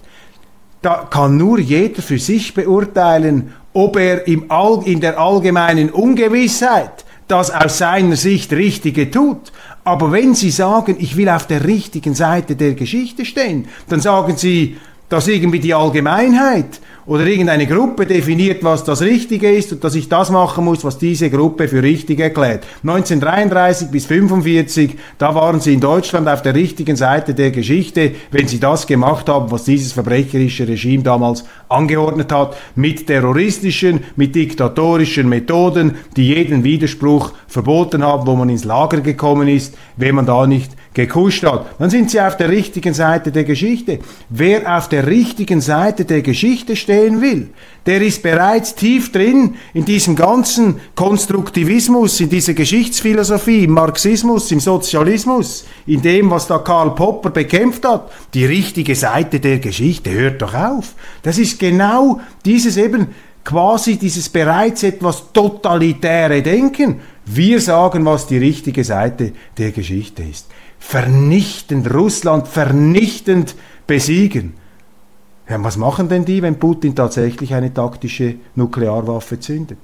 Da 0.82 1.08
kann 1.10 1.38
nur 1.38 1.58
jeder 1.58 2.02
für 2.02 2.20
sich 2.20 2.54
beurteilen, 2.54 3.54
ob 3.72 3.96
er 3.96 4.28
im 4.28 4.52
All, 4.52 4.82
in 4.84 5.00
der 5.00 5.17
allgemeinen 5.17 5.89
Ungewissheit 5.89 7.06
das 7.30 7.50
aus 7.50 7.78
seiner 7.78 8.17
Sicht 8.17 8.52
Richtige 8.52 9.10
tut. 9.10 9.54
Aber 9.86 10.12
wenn 10.12 10.36
Sie 10.36 10.52
sagen, 10.52 10.98
ich 11.00 11.15
will 11.15 11.30
auf 11.30 11.48
der 11.48 11.63
richtigen 11.63 12.13
Seite 12.13 12.58
der 12.58 12.74
Geschichte 12.74 13.24
stehen, 13.24 13.70
dann 13.88 14.02
sagen 14.02 14.36
Sie, 14.36 14.76
dass 15.10 15.28
irgendwie 15.28 15.60
die 15.60 15.74
Allgemeinheit 15.74 16.82
oder 17.08 17.26
irgendeine 17.26 17.65
Gruppe 17.65 18.06
definiert, 18.06 18.63
was 18.65 18.84
das 18.84 19.02
Richtige 19.02 19.50
ist 19.50 19.72
und 19.72 19.84
dass 19.84 19.96
ich 19.96 20.10
das 20.10 20.30
machen 20.30 20.65
muss, 20.65 20.84
was 20.84 20.98
diese 20.98 21.30
Gruppe 21.30 21.70
für 21.70 21.82
richtig 21.82 22.20
erklärt. 22.20 22.65
1933 22.84 23.88
bis 23.88 24.12
1945, 24.12 24.98
da 25.17 25.34
waren 25.34 25.62
sie 25.62 25.74
in 25.74 25.80
Deutschland 25.80 26.28
auf 26.28 26.41
der 26.41 26.54
richtigen 26.54 26.98
Seite 26.98 27.34
der 27.34 27.52
Geschichte, 27.52 28.12
wenn 28.32 28.50
sie 28.50 28.60
das 28.60 28.88
gemacht 28.88 29.30
haben, 29.30 29.50
was 29.52 29.63
dieses 29.63 29.93
verbrecherische 29.93 30.67
Regime 30.67 31.04
damals 31.04 31.46
angeordnet 31.70 32.34
hat, 32.34 32.58
mit 32.76 33.08
terroristischen, 33.08 34.02
mit 34.17 34.36
diktatorischen 34.36 35.30
Methoden, 35.30 35.96
die 36.17 36.28
jeden 36.28 36.65
Widerspruch 36.65 37.32
verboten 37.48 38.04
haben, 38.04 38.28
wo 38.28 38.36
man 38.36 38.50
ins 38.50 38.65
Lager 38.65 39.00
gekommen 39.00 39.48
ist, 39.48 39.78
wenn 39.96 40.15
man 40.15 40.26
da 40.26 40.46
nicht 40.46 40.72
gekuscht 40.97 41.43
hat. 41.45 41.67
Dann 41.77 41.91
sind 41.91 42.10
sie 42.10 42.19
auf 42.19 42.38
der 42.38 42.49
richtigen 42.49 42.95
Seite 42.95 43.31
der 43.31 43.43
Geschichte. 43.43 43.99
Wer 44.29 44.77
auf 44.77 44.89
der 44.89 45.05
richtigen 45.05 45.62
Seite 45.62 46.05
der 46.05 46.23
Geschichte 46.23 46.75
stehen 46.75 47.21
will, 47.21 47.49
der 47.86 48.01
ist 48.01 48.23
bereits 48.23 48.73
tief 48.73 49.12
drin 49.12 49.55
in 49.75 49.86
diesem 49.86 50.15
ganzen 50.15 50.81
Konstruktivismus, 50.95 52.19
in 52.19 52.29
dieser 52.29 52.55
Geschichtsphilosophie, 52.55 53.65
im 53.65 53.71
Marxismus, 53.71 54.51
im 54.51 54.60
Sozialismus, 54.60 55.65
in 55.86 56.01
dem, 56.01 56.31
was 56.31 56.47
da 56.47 56.57
Karl 56.57 56.95
Popper 56.95 57.29
bekämpft 57.29 57.86
hat. 57.86 58.12
Die 58.33 58.45
richtige 58.45 58.95
Seite 58.95 59.39
der 59.39 59.60
Geschichte 59.60 60.12
hört 60.12 60.41
doch 60.41 60.55
auf. 60.55 60.95
Das 61.21 61.38
ist 61.38 61.60
genau 61.60 62.19
dieses 62.43 62.75
eben 62.75 63.10
quasi 63.43 63.97
dieses 63.97 64.29
bereits 64.29 64.81
etwas 64.81 65.31
totalitäre 65.31 66.41
Denken. 66.41 67.01
Wir 67.25 67.62
sagen, 67.62 68.03
was 68.03 68.25
die 68.25 68.38
richtige 68.39 68.83
Seite 68.83 69.33
der 69.57 69.71
Geschichte 69.71 70.23
ist 70.23 70.47
vernichtend, 70.79 71.93
Russland 71.93 72.47
vernichtend 72.47 73.55
besiegen. 73.85 74.53
Ja, 75.49 75.63
was 75.63 75.77
machen 75.77 76.09
denn 76.09 76.25
die, 76.25 76.41
wenn 76.41 76.59
Putin 76.59 76.95
tatsächlich 76.95 77.53
eine 77.53 77.73
taktische 77.73 78.35
Nuklearwaffe 78.55 79.39
zündet? 79.39 79.79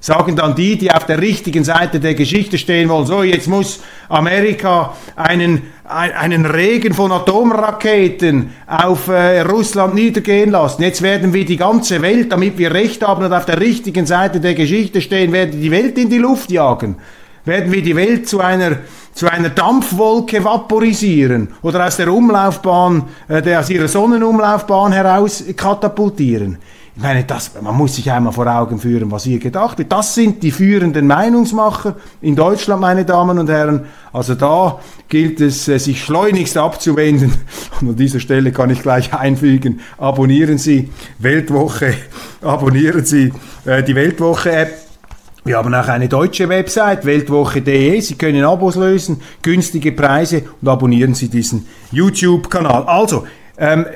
Sagen 0.00 0.34
dann 0.34 0.56
die, 0.56 0.76
die 0.76 0.90
auf 0.90 1.06
der 1.06 1.20
richtigen 1.20 1.62
Seite 1.62 2.00
der 2.00 2.14
Geschichte 2.14 2.58
stehen 2.58 2.88
wollen, 2.88 3.06
so 3.06 3.22
jetzt 3.22 3.46
muss 3.46 3.80
Amerika 4.08 4.96
einen, 5.14 5.62
einen 5.84 6.44
Regen 6.44 6.92
von 6.92 7.12
Atomraketen 7.12 8.50
auf 8.66 9.06
äh, 9.06 9.42
Russland 9.42 9.94
niedergehen 9.94 10.50
lassen. 10.50 10.82
Jetzt 10.82 11.02
werden 11.02 11.32
wir 11.32 11.44
die 11.44 11.56
ganze 11.56 12.02
Welt, 12.02 12.32
damit 12.32 12.58
wir 12.58 12.74
Recht 12.74 13.06
haben 13.06 13.24
und 13.24 13.32
auf 13.32 13.44
der 13.44 13.60
richtigen 13.60 14.04
Seite 14.04 14.40
der 14.40 14.54
Geschichte 14.54 15.00
stehen, 15.00 15.30
werden 15.30 15.60
die 15.60 15.70
Welt 15.70 15.96
in 15.96 16.10
die 16.10 16.18
Luft 16.18 16.50
jagen. 16.50 16.96
Werden 17.44 17.72
wir 17.72 17.82
die 17.82 17.96
Welt 17.96 18.28
zu 18.28 18.40
einer 18.40 18.78
zu 19.14 19.30
einer 19.30 19.50
Dampfwolke 19.50 20.42
vaporisieren 20.42 21.48
oder 21.62 21.86
aus 21.86 21.96
der 21.96 22.12
Umlaufbahn, 22.12 23.04
äh, 23.28 23.54
aus 23.54 23.70
ihrer 23.70 23.88
Sonnenumlaufbahn 23.88 24.92
heraus 24.92 25.44
katapultieren. 25.56 26.58
Ich 26.94 27.02
meine, 27.02 27.24
das, 27.24 27.52
man 27.60 27.74
muss 27.74 27.96
sich 27.96 28.10
einmal 28.10 28.34
vor 28.34 28.46
Augen 28.46 28.78
führen, 28.78 29.10
was 29.10 29.24
hier 29.24 29.38
gedacht 29.38 29.78
wird. 29.78 29.90
Das 29.90 30.14
sind 30.14 30.42
die 30.42 30.50
führenden 30.50 31.06
Meinungsmacher 31.06 31.96
in 32.20 32.36
Deutschland, 32.36 32.82
meine 32.82 33.06
Damen 33.06 33.38
und 33.38 33.48
Herren. 33.48 33.86
Also 34.12 34.34
da 34.34 34.78
gilt 35.08 35.40
es, 35.40 35.68
äh, 35.68 35.78
sich 35.78 36.04
schleunigst 36.04 36.56
abzuwenden. 36.58 37.32
Und 37.80 37.88
an 37.88 37.96
dieser 37.96 38.20
Stelle 38.20 38.52
kann 38.52 38.68
ich 38.68 38.82
gleich 38.82 39.14
einfügen, 39.14 39.80
abonnieren 39.96 40.58
Sie 40.58 40.90
Weltwoche, 41.18 41.94
abonnieren 42.42 43.06
Sie 43.06 43.32
äh, 43.64 43.82
die 43.82 43.94
Weltwoche-App 43.94 44.81
wir 45.44 45.56
haben 45.56 45.74
auch 45.74 45.88
eine 45.88 46.08
deutsche 46.08 46.48
Website, 46.48 47.04
weltwoche.de. 47.04 48.00
Sie 48.00 48.14
können 48.14 48.44
Abos 48.44 48.76
lösen, 48.76 49.20
günstige 49.42 49.90
Preise 49.90 50.44
und 50.60 50.68
abonnieren 50.68 51.14
Sie 51.14 51.28
diesen 51.28 51.66
YouTube-Kanal. 51.90 52.84
Also, 52.84 53.26
ähm, 53.58 53.86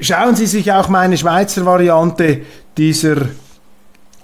schauen 0.00 0.36
Sie 0.36 0.46
sich 0.46 0.70
auch 0.70 0.88
meine 0.88 1.18
Schweizer 1.18 1.66
Variante 1.66 2.42
dieser 2.76 3.16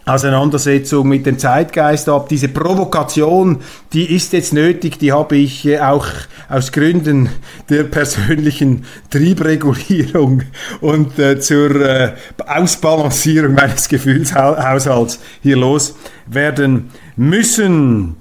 Auseinandersetzung 0.09 1.07
mit 1.09 1.27
dem 1.27 1.38
Zeitgeist 1.38 2.09
ab. 2.09 2.29
Diese 2.29 2.49
Provokation, 2.49 3.59
die 3.92 4.14
ist 4.14 4.33
jetzt 4.33 4.53
nötig, 4.53 4.99
die 4.99 5.12
habe 5.12 5.37
ich 5.37 5.66
äh, 5.66 5.81
auch 5.81 6.07
aus 6.49 6.73
Gründen 6.73 7.29
der 7.68 7.85
persönlichen 7.85 8.85
Triebregulierung 9.11 10.42
und 10.81 11.18
äh, 11.18 11.38
zur 11.40 11.75
äh, 11.81 12.12
Ausbalancierung 12.47 13.55
meines 13.55 13.88
Gefühlshaushalts 13.88 15.21
hier 15.42 15.57
loswerden 15.57 16.90
müssen. 17.16 18.16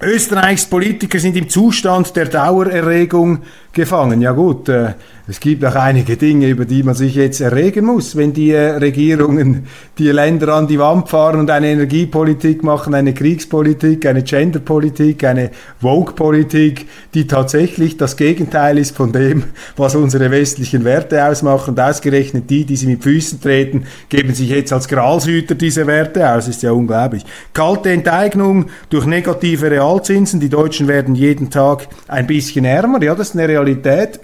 Österreichs 0.00 0.66
Politiker 0.66 1.18
sind 1.18 1.36
im 1.36 1.48
Zustand 1.48 2.14
der 2.16 2.26
Dauererregung 2.26 3.40
gefangen. 3.72 4.20
Ja 4.20 4.32
gut, 4.32 4.68
äh, 4.68 4.94
es 5.26 5.40
gibt 5.40 5.64
auch 5.64 5.74
einige 5.74 6.18
Dinge, 6.18 6.48
über 6.48 6.66
die 6.66 6.82
man 6.82 6.94
sich 6.94 7.14
jetzt 7.14 7.40
erregen 7.40 7.86
muss, 7.86 8.14
wenn 8.14 8.34
die 8.34 8.50
äh, 8.50 8.72
Regierungen 8.72 9.66
die 9.96 10.08
Länder 10.08 10.48
an 10.48 10.66
die 10.66 10.78
Wand 10.78 11.08
fahren 11.08 11.40
und 11.40 11.48
eine 11.48 11.68
Energiepolitik 11.68 12.62
machen, 12.62 12.94
eine 12.94 13.14
Kriegspolitik, 13.14 14.04
eine 14.04 14.22
Genderpolitik, 14.22 15.24
eine 15.24 15.50
Vogue-Politik, 15.80 16.86
die 17.14 17.26
tatsächlich 17.26 17.96
das 17.96 18.18
Gegenteil 18.18 18.76
ist 18.76 18.94
von 18.94 19.12
dem, 19.12 19.44
was 19.78 19.94
unsere 19.94 20.30
westlichen 20.30 20.84
Werte 20.84 21.24
ausmachen. 21.24 21.70
Und 21.70 21.80
ausgerechnet 21.80 22.50
die, 22.50 22.66
die 22.66 22.76
sie 22.76 22.86
mit 22.86 23.02
Füßen 23.02 23.40
treten, 23.40 23.84
geben 24.10 24.34
sich 24.34 24.50
jetzt 24.50 24.74
als 24.74 24.88
Gralshüter 24.88 25.54
diese 25.54 25.86
Werte 25.86 26.30
aus. 26.30 26.48
Ist 26.48 26.62
ja 26.62 26.72
unglaublich. 26.72 27.24
Kalte 27.54 27.90
Enteignung 27.90 28.66
durch 28.90 29.06
negative 29.06 29.70
Realzinsen. 29.70 30.38
Die 30.38 30.50
Deutschen 30.50 30.86
werden 30.86 31.14
jeden 31.14 31.48
Tag 31.48 31.88
ein 32.08 32.26
bisschen 32.26 32.66
ärmer. 32.66 33.02
Ja, 33.02 33.14
das 33.14 33.30
ist 33.30 33.36
eine 33.36 33.48
Realität. 33.48 34.20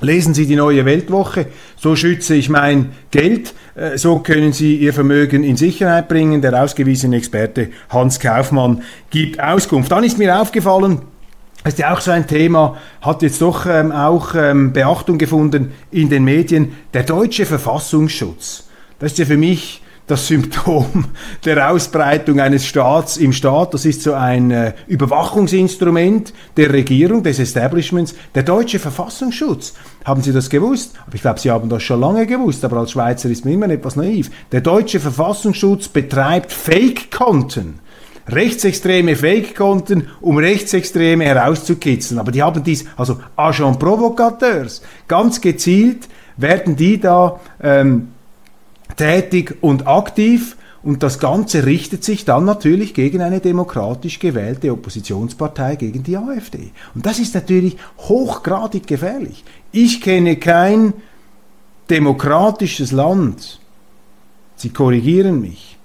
Lesen 0.00 0.32
Sie 0.32 0.46
die 0.46 0.54
neue 0.54 0.84
Weltwoche, 0.84 1.46
so 1.76 1.96
schütze 1.96 2.36
ich 2.36 2.48
mein 2.48 2.92
Geld, 3.10 3.52
äh, 3.74 3.98
so 3.98 4.20
können 4.20 4.52
Sie 4.52 4.76
Ihr 4.76 4.92
Vermögen 4.92 5.42
in 5.42 5.56
Sicherheit 5.56 6.08
bringen. 6.08 6.40
Der 6.40 6.62
ausgewiesene 6.62 7.16
Experte 7.16 7.70
Hans 7.90 8.20
Kaufmann 8.20 8.82
gibt 9.10 9.40
Auskunft. 9.40 9.90
Dann 9.90 10.04
ist 10.04 10.18
mir 10.18 10.40
aufgefallen, 10.40 11.02
das 11.64 11.74
ist 11.74 11.80
ja 11.80 11.92
auch 11.92 12.00
so 12.00 12.12
ein 12.12 12.28
Thema, 12.28 12.76
hat 13.00 13.22
jetzt 13.22 13.42
doch 13.42 13.66
ähm, 13.66 13.90
auch 13.90 14.34
ähm, 14.36 14.72
Beachtung 14.72 15.18
gefunden 15.18 15.72
in 15.90 16.08
den 16.08 16.22
Medien, 16.22 16.76
der 16.94 17.02
deutsche 17.02 17.44
Verfassungsschutz. 17.44 18.68
Das 19.00 19.12
ist 19.12 19.18
ja 19.18 19.24
für 19.24 19.36
mich 19.36 19.82
das 20.08 20.26
Symptom 20.26 21.04
der 21.44 21.70
Ausbreitung 21.70 22.40
eines 22.40 22.66
Staats 22.66 23.16
im 23.16 23.32
Staat. 23.32 23.74
Das 23.74 23.84
ist 23.84 24.02
so 24.02 24.14
ein 24.14 24.50
äh, 24.50 24.72
Überwachungsinstrument 24.88 26.32
der 26.56 26.72
Regierung, 26.72 27.22
des 27.22 27.38
Establishments. 27.38 28.14
Der 28.34 28.42
deutsche 28.42 28.78
Verfassungsschutz. 28.78 29.74
Haben 30.04 30.22
Sie 30.22 30.32
das 30.32 30.50
gewusst? 30.50 30.94
Aber 31.06 31.14
ich 31.14 31.20
glaube, 31.20 31.38
Sie 31.38 31.50
haben 31.50 31.68
das 31.68 31.82
schon 31.82 32.00
lange 32.00 32.26
gewusst, 32.26 32.64
aber 32.64 32.78
als 32.78 32.92
Schweizer 32.92 33.28
ist 33.28 33.44
man 33.44 33.54
immer 33.54 33.68
etwas 33.68 33.96
naiv. 33.96 34.30
Der 34.50 34.62
deutsche 34.62 34.98
Verfassungsschutz 34.98 35.88
betreibt 35.88 36.52
Fake-Konten 36.52 37.80
rechtsextreme 38.28 39.16
Fake-Konten, 39.16 40.08
um 40.20 40.36
Rechtsextreme 40.36 41.24
herauszukitzeln. 41.24 42.20
Aber 42.20 42.30
die 42.30 42.42
haben 42.42 42.62
dies, 42.62 42.84
also 42.96 43.18
Agent 43.36 43.78
Provocateurs, 43.78 44.82
ganz 45.06 45.40
gezielt 45.40 46.08
werden 46.36 46.76
die 46.76 47.00
da 47.00 47.40
ähm, 47.62 48.08
tätig 48.98 49.56
und 49.60 49.86
aktiv 49.86 50.56
und 50.82 51.02
das 51.02 51.18
Ganze 51.18 51.66
richtet 51.66 52.04
sich 52.04 52.24
dann 52.24 52.44
natürlich 52.44 52.94
gegen 52.94 53.20
eine 53.20 53.40
demokratisch 53.40 54.18
gewählte 54.18 54.72
Oppositionspartei, 54.72 55.76
gegen 55.76 56.02
die 56.02 56.16
AfD. 56.16 56.70
Und 56.94 57.04
das 57.04 57.18
ist 57.18 57.34
natürlich 57.34 57.76
hochgradig 57.98 58.86
gefährlich. 58.86 59.44
Ich 59.72 60.00
kenne 60.00 60.36
kein 60.36 60.92
demokratisches 61.90 62.92
Land, 62.92 63.60
Sie 64.56 64.70
korrigieren 64.70 65.40
mich, 65.40 65.78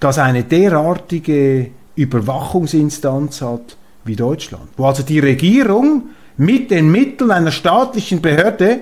das 0.00 0.18
eine 0.18 0.44
derartige 0.44 1.70
Überwachungsinstanz 1.94 3.42
hat 3.42 3.76
wie 4.04 4.16
Deutschland, 4.16 4.68
wo 4.78 4.86
also 4.86 5.02
die 5.02 5.18
Regierung 5.18 6.04
mit 6.38 6.70
den 6.70 6.90
Mitteln 6.90 7.30
einer 7.30 7.52
staatlichen 7.52 8.22
Behörde 8.22 8.80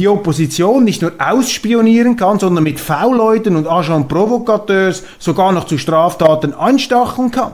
die 0.00 0.08
Opposition 0.08 0.82
nicht 0.82 1.02
nur 1.02 1.12
ausspionieren 1.18 2.16
kann, 2.16 2.38
sondern 2.38 2.64
mit 2.64 2.80
V-Leuten 2.80 3.54
und 3.54 3.66
Agent 3.66 4.08
Provocateurs 4.08 5.02
sogar 5.18 5.52
noch 5.52 5.64
zu 5.64 5.76
Straftaten 5.76 6.54
anstacheln 6.54 7.30
kann. 7.30 7.52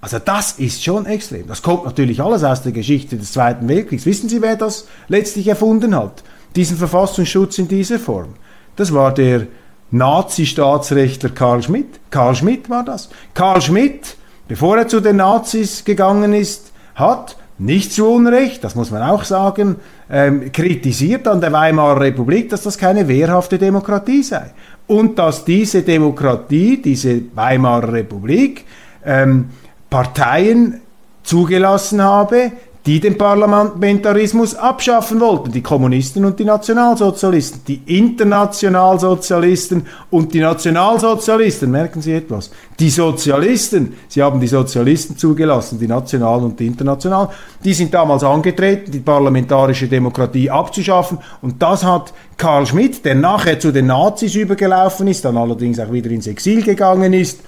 Also 0.00 0.18
das 0.18 0.52
ist 0.52 0.82
schon 0.82 1.04
extrem. 1.04 1.46
Das 1.46 1.62
kommt 1.62 1.84
natürlich 1.84 2.22
alles 2.22 2.42
aus 2.42 2.62
der 2.62 2.72
Geschichte 2.72 3.16
des 3.16 3.32
Zweiten 3.32 3.68
Weltkriegs. 3.68 4.06
Wissen 4.06 4.30
Sie, 4.30 4.40
wer 4.40 4.56
das 4.56 4.88
letztlich 5.08 5.46
erfunden 5.46 5.94
hat? 5.94 6.24
Diesen 6.56 6.78
Verfassungsschutz 6.78 7.58
in 7.58 7.68
dieser 7.68 7.98
Form. 7.98 8.30
Das 8.76 8.92
war 8.94 9.12
der 9.12 9.46
Nazi-Staatsrechtler 9.90 11.30
Karl 11.30 11.62
Schmidt. 11.62 12.00
Karl 12.10 12.34
Schmidt 12.34 12.70
war 12.70 12.82
das. 12.82 13.10
Karl 13.34 13.60
Schmidt, 13.60 14.16
bevor 14.48 14.78
er 14.78 14.88
zu 14.88 15.00
den 15.00 15.16
Nazis 15.16 15.84
gegangen 15.84 16.32
ist, 16.32 16.72
hat 16.94 17.36
nicht 17.58 17.92
zu 17.92 18.08
Unrecht, 18.08 18.64
das 18.64 18.74
muss 18.74 18.90
man 18.90 19.02
auch 19.02 19.24
sagen, 19.24 19.76
ähm, 20.10 20.50
kritisiert 20.52 21.28
an 21.28 21.40
der 21.40 21.52
Weimarer 21.52 22.00
Republik, 22.00 22.48
dass 22.48 22.62
das 22.62 22.78
keine 22.78 23.06
wehrhafte 23.08 23.58
Demokratie 23.58 24.22
sei. 24.22 24.52
Und 24.86 25.18
dass 25.18 25.44
diese 25.44 25.82
Demokratie, 25.82 26.80
diese 26.82 27.22
Weimarer 27.34 27.92
Republik, 27.92 28.64
ähm, 29.04 29.50
Parteien 29.90 30.80
zugelassen 31.22 32.02
habe, 32.02 32.52
die 32.84 32.98
den 32.98 33.16
Parlamentarismus 33.16 34.56
abschaffen 34.56 35.20
wollten, 35.20 35.52
die 35.52 35.62
Kommunisten 35.62 36.24
und 36.24 36.38
die 36.38 36.44
Nationalsozialisten, 36.44 37.60
die 37.66 37.80
Internationalsozialisten 37.86 39.86
und 40.10 40.34
die 40.34 40.40
Nationalsozialisten, 40.40 41.70
merken 41.70 42.02
Sie 42.02 42.12
etwas, 42.12 42.50
die 42.80 42.90
Sozialisten, 42.90 43.94
Sie 44.08 44.20
haben 44.20 44.40
die 44.40 44.48
Sozialisten 44.48 45.16
zugelassen, 45.16 45.78
die 45.78 45.86
Nationalen 45.86 46.44
und 46.44 46.58
die 46.58 46.66
Internationalen, 46.66 47.28
die 47.62 47.72
sind 47.72 47.94
damals 47.94 48.24
angetreten, 48.24 48.90
die 48.90 48.98
parlamentarische 48.98 49.86
Demokratie 49.86 50.50
abzuschaffen. 50.50 51.18
Und 51.40 51.62
das 51.62 51.84
hat 51.84 52.12
Karl 52.36 52.66
Schmidt, 52.66 53.04
der 53.04 53.14
nachher 53.14 53.60
zu 53.60 53.72
den 53.72 53.86
Nazis 53.86 54.34
übergelaufen 54.34 55.06
ist, 55.06 55.24
dann 55.24 55.36
allerdings 55.36 55.78
auch 55.78 55.92
wieder 55.92 56.10
ins 56.10 56.26
Exil 56.26 56.64
gegangen 56.64 57.12
ist, 57.12 57.42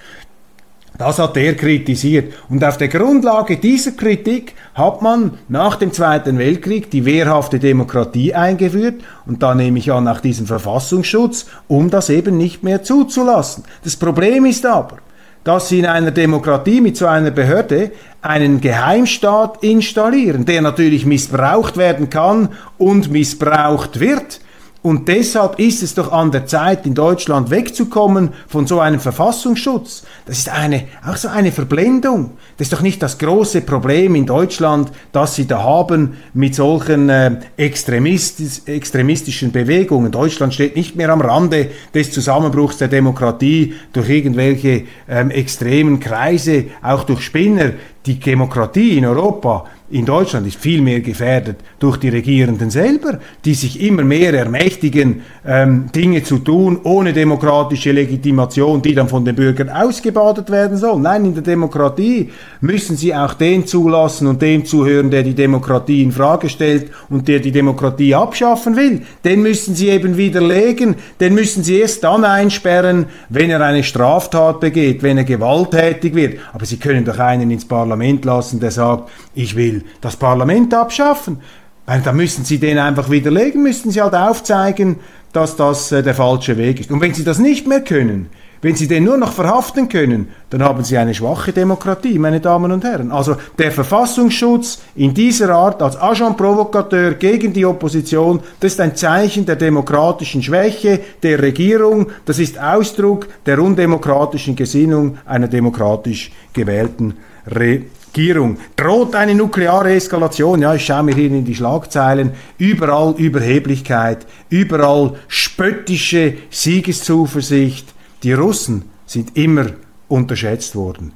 das 0.97 1.19
hat 1.19 1.37
er 1.37 1.55
kritisiert. 1.55 2.33
Und 2.49 2.63
auf 2.63 2.77
der 2.77 2.87
Grundlage 2.87 3.57
dieser 3.57 3.91
Kritik 3.91 4.53
hat 4.73 5.01
man 5.01 5.37
nach 5.47 5.75
dem 5.75 5.91
Zweiten 5.91 6.37
Weltkrieg 6.37 6.89
die 6.89 7.05
wehrhafte 7.05 7.59
Demokratie 7.59 8.33
eingeführt 8.33 9.01
und 9.25 9.43
da 9.43 9.55
nehme 9.55 9.79
ich 9.79 9.91
an 9.91 10.03
nach 10.03 10.21
diesem 10.21 10.47
Verfassungsschutz, 10.47 11.47
um 11.67 11.89
das 11.89 12.09
eben 12.09 12.37
nicht 12.37 12.63
mehr 12.63 12.83
zuzulassen. 12.83 13.63
Das 13.83 13.95
Problem 13.95 14.45
ist 14.45 14.65
aber, 14.65 14.97
dass 15.43 15.69
sie 15.69 15.79
in 15.79 15.85
einer 15.85 16.11
Demokratie 16.11 16.81
mit 16.81 16.97
so 16.97 17.05
einer 17.05 17.31
Behörde 17.31 17.91
einen 18.21 18.61
Geheimstaat 18.61 19.63
installieren, 19.63 20.45
der 20.45 20.61
natürlich 20.61 21.05
missbraucht 21.05 21.77
werden 21.77 22.09
kann 22.09 22.49
und 22.77 23.11
missbraucht 23.11 23.99
wird. 23.99 24.39
Und 24.85 25.07
deshalb 25.07 25.59
ist 25.59 25.81
es 25.81 25.95
doch 25.95 26.11
an 26.11 26.29
der 26.29 26.45
Zeit, 26.45 26.85
in 26.85 26.93
Deutschland 26.93 27.49
wegzukommen 27.49 28.29
von 28.47 28.67
so 28.67 28.79
einem 28.81 28.99
Verfassungsschutz. 28.99 30.03
Das 30.27 30.37
ist 30.37 30.49
eine, 30.49 30.83
auch 31.03 31.17
so 31.17 31.27
eine 31.27 31.51
Verblendung. 31.51 32.37
Das 32.57 32.67
ist 32.67 32.73
doch 32.73 32.83
nicht 32.83 33.01
das 33.01 33.17
große 33.17 33.61
Problem 33.61 34.13
in 34.13 34.27
Deutschland, 34.27 34.91
das 35.11 35.33
Sie 35.33 35.47
da 35.47 35.63
haben 35.63 36.17
mit 36.35 36.53
solchen 36.53 37.09
äh, 37.09 37.31
extremistisch, 37.57 38.61
extremistischen 38.67 39.51
Bewegungen. 39.51 40.11
Deutschland 40.11 40.53
steht 40.53 40.75
nicht 40.75 40.95
mehr 40.95 41.09
am 41.09 41.21
Rande 41.21 41.71
des 41.91 42.11
Zusammenbruchs 42.11 42.77
der 42.77 42.87
Demokratie 42.87 43.73
durch 43.91 44.07
irgendwelche 44.07 44.83
ähm, 45.09 45.31
extremen 45.31 45.99
Kreise, 45.99 46.65
auch 46.83 47.05
durch 47.05 47.21
Spinner. 47.21 47.71
Die 48.05 48.19
Demokratie 48.19 48.99
in 48.99 49.05
Europa 49.07 49.65
in 49.91 50.03
Deutschland 50.03 50.47
ist 50.47 50.57
viel 50.57 50.81
mehr 50.81 51.01
gefährdet 51.01 51.57
durch 51.77 51.97
die 51.97 52.09
Regierenden 52.09 52.71
selber, 52.71 53.19
die 53.45 53.53
sich 53.53 53.79
immer 53.81 54.03
mehr 54.03 54.33
ermächtigen, 54.33 55.21
ähm, 55.45 55.91
Dinge 55.93 56.23
zu 56.23 56.39
tun 56.39 56.79
ohne 56.83 57.13
demokratische 57.13 57.91
Legitimation, 57.91 58.81
die 58.81 58.95
dann 58.95 59.07
von 59.07 59.23
den 59.23 59.35
Bürgern 59.35 59.69
ausgebadet 59.69 60.49
werden 60.49 60.77
sollen. 60.77 61.03
Nein, 61.03 61.25
in 61.25 61.33
der 61.35 61.43
Demokratie 61.43 62.31
müssen 62.61 62.97
sie 62.97 63.13
auch 63.13 63.35
den 63.35 63.67
zulassen 63.67 64.25
und 64.25 64.41
dem 64.41 64.65
zuhören, 64.65 65.11
der 65.11 65.21
die 65.21 65.35
Demokratie 65.35 66.01
in 66.01 66.11
Frage 66.11 66.49
stellt 66.49 66.89
und 67.11 67.27
der 67.27 67.39
die 67.39 67.51
Demokratie 67.51 68.15
abschaffen 68.15 68.75
will. 68.75 69.03
Den 69.23 69.43
müssen 69.43 69.75
sie 69.75 69.89
eben 69.89 70.17
widerlegen, 70.17 70.95
den 71.19 71.35
müssen 71.35 71.63
sie 71.63 71.79
erst 71.79 72.03
dann 72.03 72.25
einsperren, 72.25 73.05
wenn 73.29 73.51
er 73.51 73.61
eine 73.61 73.83
Straftat 73.83 74.59
begeht, 74.61 75.03
wenn 75.03 75.19
er 75.19 75.25
gewalttätig 75.25 76.15
wird. 76.15 76.39
Aber 76.53 76.65
sie 76.65 76.77
können 76.77 77.05
doch 77.05 77.19
einen 77.19 77.51
ins 77.51 77.65
Parlament 77.65 78.25
lassen, 78.25 78.59
der 78.59 78.71
sagt, 78.71 79.11
ich 79.35 79.55
will 79.55 79.74
das 80.01 80.15
Parlament 80.15 80.73
abschaffen. 80.73 81.39
Weil 81.85 82.01
da 82.01 82.13
müssen 82.13 82.45
Sie 82.45 82.57
den 82.57 82.79
einfach 82.79 83.09
widerlegen, 83.09 83.61
müssen 83.61 83.91
Sie 83.91 84.01
halt 84.01 84.15
aufzeigen, 84.15 84.97
dass 85.33 85.55
das 85.55 85.91
äh, 85.91 86.01
der 86.01 86.15
falsche 86.15 86.57
Weg 86.57 86.79
ist. 86.79 86.91
Und 86.91 87.01
wenn 87.01 87.13
Sie 87.13 87.23
das 87.23 87.37
nicht 87.37 87.67
mehr 87.67 87.81
können, 87.81 88.29
wenn 88.61 88.75
Sie 88.75 88.87
den 88.87 89.03
nur 89.03 89.17
noch 89.17 89.31
verhaften 89.31 89.89
können, 89.89 90.29
dann 90.49 90.63
haben 90.63 90.83
Sie 90.83 90.97
eine 90.97 91.13
schwache 91.13 91.51
Demokratie, 91.51 92.17
meine 92.17 92.39
Damen 92.39 92.71
und 92.71 92.83
Herren. 92.83 93.11
Also 93.11 93.35
der 93.59 93.71
Verfassungsschutz 93.71 94.81
in 94.95 95.13
dieser 95.13 95.51
Art 95.51 95.83
als 95.83 95.95
Agent 96.01 96.37
Provocateur 96.37 97.13
gegen 97.13 97.53
die 97.53 97.65
Opposition, 97.65 98.39
das 98.61 98.73
ist 98.73 98.81
ein 98.81 98.95
Zeichen 98.95 99.45
der 99.45 99.57
demokratischen 99.57 100.41
Schwäche 100.41 100.99
der 101.21 101.39
Regierung, 101.39 102.07
das 102.25 102.39
ist 102.39 102.59
Ausdruck 102.59 103.27
der 103.45 103.59
undemokratischen 103.59 104.55
Gesinnung 104.55 105.19
einer 105.25 105.47
demokratisch 105.47 106.31
gewählten 106.51 107.13
Regierung. 107.45 107.94
Regierung. 108.15 108.57
Droht 108.75 109.13
eine 109.15 109.35
nukleare 109.35 109.93
Eskalation? 109.93 110.61
Ja, 110.61 110.73
ich 110.73 110.85
schaue 110.85 111.03
mir 111.03 111.15
hier 111.15 111.27
in 111.27 111.43
die 111.43 111.55
Schlagzeilen. 111.55 112.31
Überall 112.57 113.13
Überheblichkeit, 113.17 114.25
überall 114.49 115.15
spöttische 115.27 116.35
Siegeszuversicht. 116.49 117.93
Die 118.23 118.33
Russen 118.33 118.89
sind 119.05 119.35
immer 119.35 119.67
unterschätzt 120.07 120.75
worden. 120.75 121.11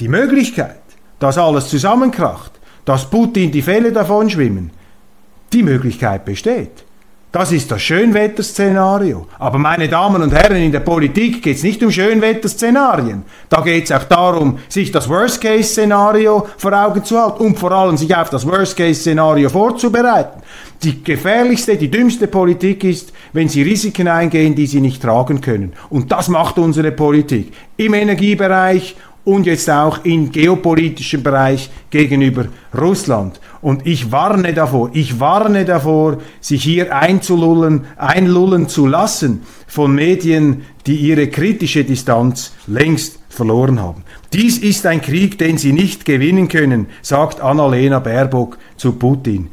Die 0.00 0.08
Möglichkeit, 0.08 0.80
dass 1.20 1.38
alles 1.38 1.68
zusammenkracht, 1.68 2.52
dass 2.84 3.08
Putin 3.08 3.52
die 3.52 3.62
Fälle 3.62 3.92
davon 3.92 4.28
schwimmen, 4.28 4.70
die 5.52 5.62
Möglichkeit 5.62 6.24
besteht. 6.24 6.84
Das 7.32 7.52
ist 7.52 7.70
das 7.70 7.80
Schönwetterszenario. 7.82 9.28
Aber 9.38 9.56
meine 9.56 9.88
Damen 9.88 10.20
und 10.20 10.32
Herren, 10.32 10.56
in 10.56 10.72
der 10.72 10.80
Politik 10.80 11.40
geht 11.40 11.58
es 11.58 11.62
nicht 11.62 11.80
um 11.80 11.92
Schönwetterszenarien. 11.92 13.22
Da 13.48 13.60
geht 13.60 13.84
es 13.84 13.92
auch 13.92 14.02
darum, 14.02 14.58
sich 14.68 14.90
das 14.90 15.08
Worst-Case-Szenario 15.08 16.48
vor 16.58 16.72
Augen 16.72 17.04
zu 17.04 17.16
halten 17.16 17.44
und 17.44 17.56
vor 17.56 17.70
allem 17.70 17.96
sich 17.96 18.16
auf 18.16 18.30
das 18.30 18.44
Worst-Case-Szenario 18.44 19.48
vorzubereiten. 19.48 20.42
Die 20.82 21.04
gefährlichste, 21.04 21.76
die 21.76 21.90
dümmste 21.90 22.26
Politik 22.26 22.82
ist, 22.82 23.12
wenn 23.32 23.48
Sie 23.48 23.62
Risiken 23.62 24.08
eingehen, 24.08 24.56
die 24.56 24.66
Sie 24.66 24.80
nicht 24.80 25.00
tragen 25.00 25.40
können. 25.40 25.72
Und 25.88 26.10
das 26.10 26.28
macht 26.28 26.58
unsere 26.58 26.90
Politik 26.90 27.52
im 27.76 27.94
Energiebereich 27.94 28.96
und 29.24 29.46
jetzt 29.46 29.68
auch 29.70 30.04
im 30.04 30.32
geopolitischen 30.32 31.22
Bereich 31.22 31.70
gegenüber 31.90 32.46
Russland. 32.76 33.40
Und 33.60 33.86
ich 33.86 34.10
warne 34.10 34.54
davor, 34.54 34.90
ich 34.94 35.20
warne 35.20 35.64
davor, 35.64 36.18
sich 36.40 36.62
hier 36.62 36.96
einzulullen, 36.96 37.84
einlullen 37.96 38.68
zu 38.68 38.86
lassen 38.86 39.42
von 39.66 39.94
Medien, 39.94 40.62
die 40.86 40.96
ihre 40.96 41.28
kritische 41.28 41.84
Distanz 41.84 42.52
längst 42.66 43.18
verloren 43.28 43.80
haben. 43.80 44.02
Dies 44.32 44.58
ist 44.58 44.86
ein 44.86 45.02
Krieg, 45.02 45.38
den 45.38 45.58
sie 45.58 45.72
nicht 45.72 46.04
gewinnen 46.04 46.48
können, 46.48 46.86
sagt 47.02 47.40
Annalena 47.40 47.98
Baerbock 47.98 48.58
zu 48.76 48.92
Putin. 48.92 49.50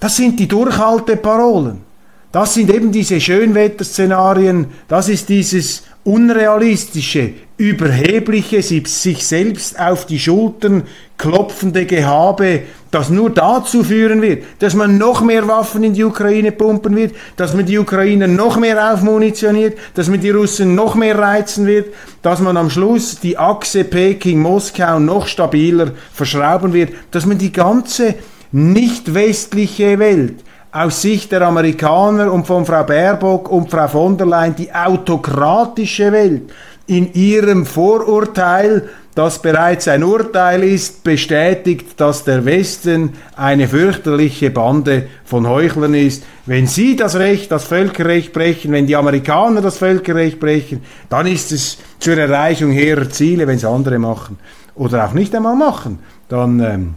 Das 0.00 0.16
sind 0.16 0.38
die 0.38 0.48
Durchhalteparolen. 0.48 1.88
Das 2.30 2.54
sind 2.54 2.70
eben 2.70 2.92
diese 2.92 3.20
Schönwetterszenarien, 3.20 4.66
das 4.86 5.08
ist 5.08 5.30
dieses 5.30 5.84
unrealistische, 6.04 7.32
überhebliche, 7.56 8.62
sich 8.62 9.26
selbst 9.26 9.78
auf 9.78 10.06
die 10.06 10.18
Schultern 10.18 10.84
klopfende 11.18 11.84
Gehabe, 11.84 12.62
das 12.90 13.10
nur 13.10 13.30
dazu 13.30 13.84
führen 13.84 14.22
wird, 14.22 14.44
dass 14.60 14.74
man 14.74 14.96
noch 14.96 15.20
mehr 15.20 15.46
Waffen 15.48 15.82
in 15.82 15.92
die 15.92 16.04
Ukraine 16.04 16.52
pumpen 16.52 16.96
wird, 16.96 17.14
dass 17.36 17.52
man 17.52 17.66
die 17.66 17.78
Ukrainer 17.78 18.26
noch 18.26 18.56
mehr 18.56 18.94
aufmunitioniert, 18.94 19.76
dass 19.94 20.08
man 20.08 20.20
die 20.20 20.30
Russen 20.30 20.74
noch 20.74 20.94
mehr 20.94 21.18
reizen 21.18 21.66
wird, 21.66 21.92
dass 22.22 22.40
man 22.40 22.56
am 22.56 22.70
Schluss 22.70 23.18
die 23.20 23.36
Achse 23.36 23.84
Peking-Moskau 23.84 25.00
noch 25.00 25.26
stabiler 25.26 25.92
verschrauben 26.12 26.72
wird, 26.72 26.92
dass 27.10 27.26
man 27.26 27.38
die 27.38 27.52
ganze 27.52 28.14
nicht 28.52 29.12
westliche 29.12 29.98
Welt 29.98 30.36
aus 30.70 31.02
Sicht 31.02 31.32
der 31.32 31.42
Amerikaner 31.42 32.32
und 32.32 32.46
von 32.46 32.66
Frau 32.66 32.84
Baerbock 32.84 33.50
und 33.50 33.70
Frau 33.70 33.88
von 33.88 34.16
der 34.18 34.26
Leyen 34.26 34.54
die 34.54 34.72
autokratische 34.72 36.12
Welt 36.12 36.50
in 36.86 37.12
ihrem 37.12 37.66
Vorurteil, 37.66 38.88
das 39.14 39.42
bereits 39.42 39.88
ein 39.88 40.04
Urteil 40.04 40.62
ist, 40.62 41.04
bestätigt, 41.04 42.00
dass 42.00 42.24
der 42.24 42.44
Westen 42.44 43.14
eine 43.36 43.68
fürchterliche 43.68 44.50
Bande 44.50 45.08
von 45.24 45.48
Heuchlern 45.48 45.94
ist. 45.94 46.24
Wenn 46.46 46.66
sie 46.66 46.96
das 46.96 47.16
Recht, 47.16 47.50
das 47.50 47.64
Völkerrecht 47.64 48.32
brechen, 48.32 48.72
wenn 48.72 48.86
die 48.86 48.96
Amerikaner 48.96 49.60
das 49.60 49.78
Völkerrecht 49.78 50.38
brechen, 50.38 50.82
dann 51.08 51.26
ist 51.26 51.52
es 51.52 51.78
zur 51.98 52.16
Erreichung 52.16 52.72
ihrer 52.72 53.10
Ziele, 53.10 53.46
wenn 53.46 53.56
es 53.56 53.64
andere 53.64 53.98
machen 53.98 54.38
oder 54.74 55.04
auch 55.04 55.12
nicht 55.12 55.34
einmal 55.34 55.56
machen, 55.56 55.98
dann 56.28 56.60
ähm, 56.60 56.94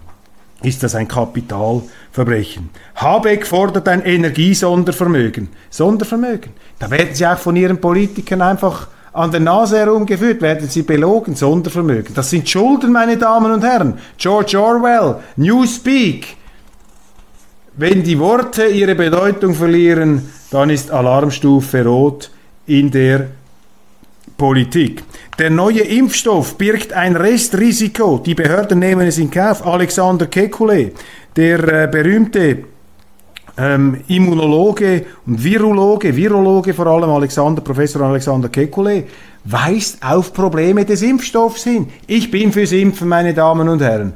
ist 0.64 0.84
das 0.84 0.96
ein 0.96 1.08
Kapitalverbrechen. 1.08 2.70
Habeck 2.96 3.48
fordert 3.48 3.88
ein 3.88 4.04
Energiesondervermögen. 4.04 5.50
Sondervermögen. 5.70 6.52
Da 6.80 6.90
werden 6.92 7.14
sie 7.14 7.26
auch 7.26 7.38
von 7.38 7.56
ihren 7.56 7.80
Politikern 7.80 8.42
einfach 8.42 8.88
an 9.14 9.32
der 9.32 9.42
Nase 9.42 9.78
herumgeführt, 9.80 10.42
werden 10.42 10.70
sie 10.70 10.84
belogen, 10.84 11.36
Sondervermögen. 11.36 12.14
Das 12.14 12.30
sind 12.30 12.48
Schulden, 12.48 12.92
meine 12.92 13.18
Damen 13.18 13.52
und 13.52 13.64
Herren. 13.64 13.98
George 14.18 14.60
Orwell, 14.60 15.18
Newspeak. 15.36 16.38
Wenn 17.76 18.04
die 18.04 18.20
Worte 18.20 18.66
ihre 18.68 18.96
Bedeutung 18.96 19.54
verlieren, 19.54 20.30
dann 20.50 20.70
ist 20.70 20.92
Alarmstufe 20.92 21.84
rot 21.84 22.32
in 22.68 22.92
der 22.92 23.28
Politik. 24.38 25.04
Der 25.40 25.50
neue 25.50 25.82
Impfstoff 25.82 26.58
birgt 26.58 26.94
ein 26.94 27.16
Restrisiko. 27.16 28.22
Die 28.24 28.36
Behörden 28.36 28.80
nehmen 28.80 29.08
es 29.08 29.18
in 29.18 29.32
Kauf. 29.32 29.66
Alexander 29.66 30.26
Kekulé, 30.26 30.92
der 31.36 31.84
äh, 31.84 31.88
berühmte 31.88 32.66
ähm, 33.58 34.02
Immunologe 34.08 35.06
und 35.26 35.44
Virologe, 35.44 36.16
Virologe 36.16 36.74
vor 36.74 36.88
allem 36.88 37.10
Alexander, 37.10 37.62
Professor 37.62 38.02
Alexander 38.02 38.50
Kekulé, 38.50 39.04
weist 39.44 40.04
auf 40.04 40.34
Probleme 40.34 40.86
des 40.86 41.02
Impfstoffs 41.02 41.64
hin. 41.64 41.88
Ich 42.08 42.30
bin 42.30 42.52
fürs 42.52 42.72
Impfen, 42.72 43.08
meine 43.08 43.34
Damen 43.34 43.68
und 43.70 43.82
Herren 43.82 44.14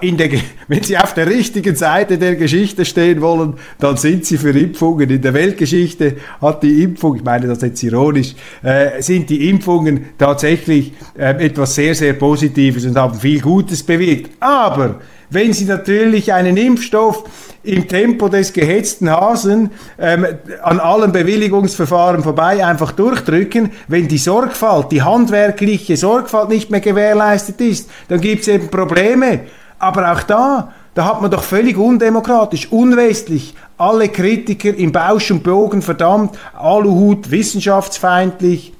in 0.00 0.16
der, 0.16 0.30
wenn 0.68 0.82
Sie 0.82 0.96
auf 0.98 1.14
der 1.14 1.26
richtigen 1.26 1.74
Seite 1.76 2.18
der 2.18 2.36
Geschichte 2.36 2.84
stehen 2.84 3.20
wollen, 3.20 3.54
dann 3.78 3.96
sind 3.96 4.26
Sie 4.26 4.38
für 4.38 4.50
Impfungen. 4.50 5.08
In 5.08 5.22
der 5.22 5.34
Weltgeschichte 5.34 6.16
hat 6.40 6.62
die 6.62 6.82
Impfung, 6.82 7.16
ich 7.16 7.24
meine 7.24 7.46
das 7.46 7.62
jetzt 7.62 7.82
ironisch, 7.82 8.34
äh, 8.62 9.00
sind 9.00 9.30
die 9.30 9.48
Impfungen 9.48 10.10
tatsächlich 10.18 10.92
äh, 11.18 11.44
etwas 11.44 11.74
sehr, 11.74 11.94
sehr 11.94 12.12
Positives 12.14 12.84
und 12.84 12.96
haben 12.96 13.18
viel 13.18 13.40
Gutes 13.40 13.82
bewirkt. 13.82 14.30
Aber 14.40 15.00
wenn 15.30 15.54
Sie 15.54 15.64
natürlich 15.64 16.32
einen 16.32 16.58
Impfstoff 16.58 17.24
im 17.62 17.88
Tempo 17.88 18.28
des 18.28 18.52
gehetzten 18.52 19.08
Hasen 19.08 19.70
ähm, 19.98 20.26
an 20.62 20.78
allen 20.78 21.12
Bewilligungsverfahren 21.12 22.22
vorbei 22.22 22.66
einfach 22.66 22.92
durchdrücken, 22.92 23.70
wenn 23.88 24.08
die 24.08 24.18
Sorgfalt, 24.18 24.92
die 24.92 25.00
handwerkliche 25.00 25.96
Sorgfalt 25.96 26.50
nicht 26.50 26.70
mehr 26.70 26.80
gewährleistet 26.80 27.60
ist, 27.62 27.88
dann 28.08 28.20
gibt 28.20 28.42
es 28.42 28.48
eben 28.48 28.68
Probleme. 28.68 29.40
Aber 29.82 30.12
auch 30.12 30.22
da, 30.22 30.72
da 30.94 31.04
hat 31.06 31.22
man 31.22 31.30
doch 31.32 31.42
völlig 31.42 31.76
undemokratisch, 31.76 32.70
unwestlich 32.70 33.52
alle 33.76 34.08
Kritiker 34.08 34.72
im 34.72 34.92
Bausch 34.92 35.32
und 35.32 35.42
Bogen 35.42 35.82
verdammt, 35.82 36.38
Aluhut, 36.56 37.32
wissenschaftsfeindlich. 37.32 38.74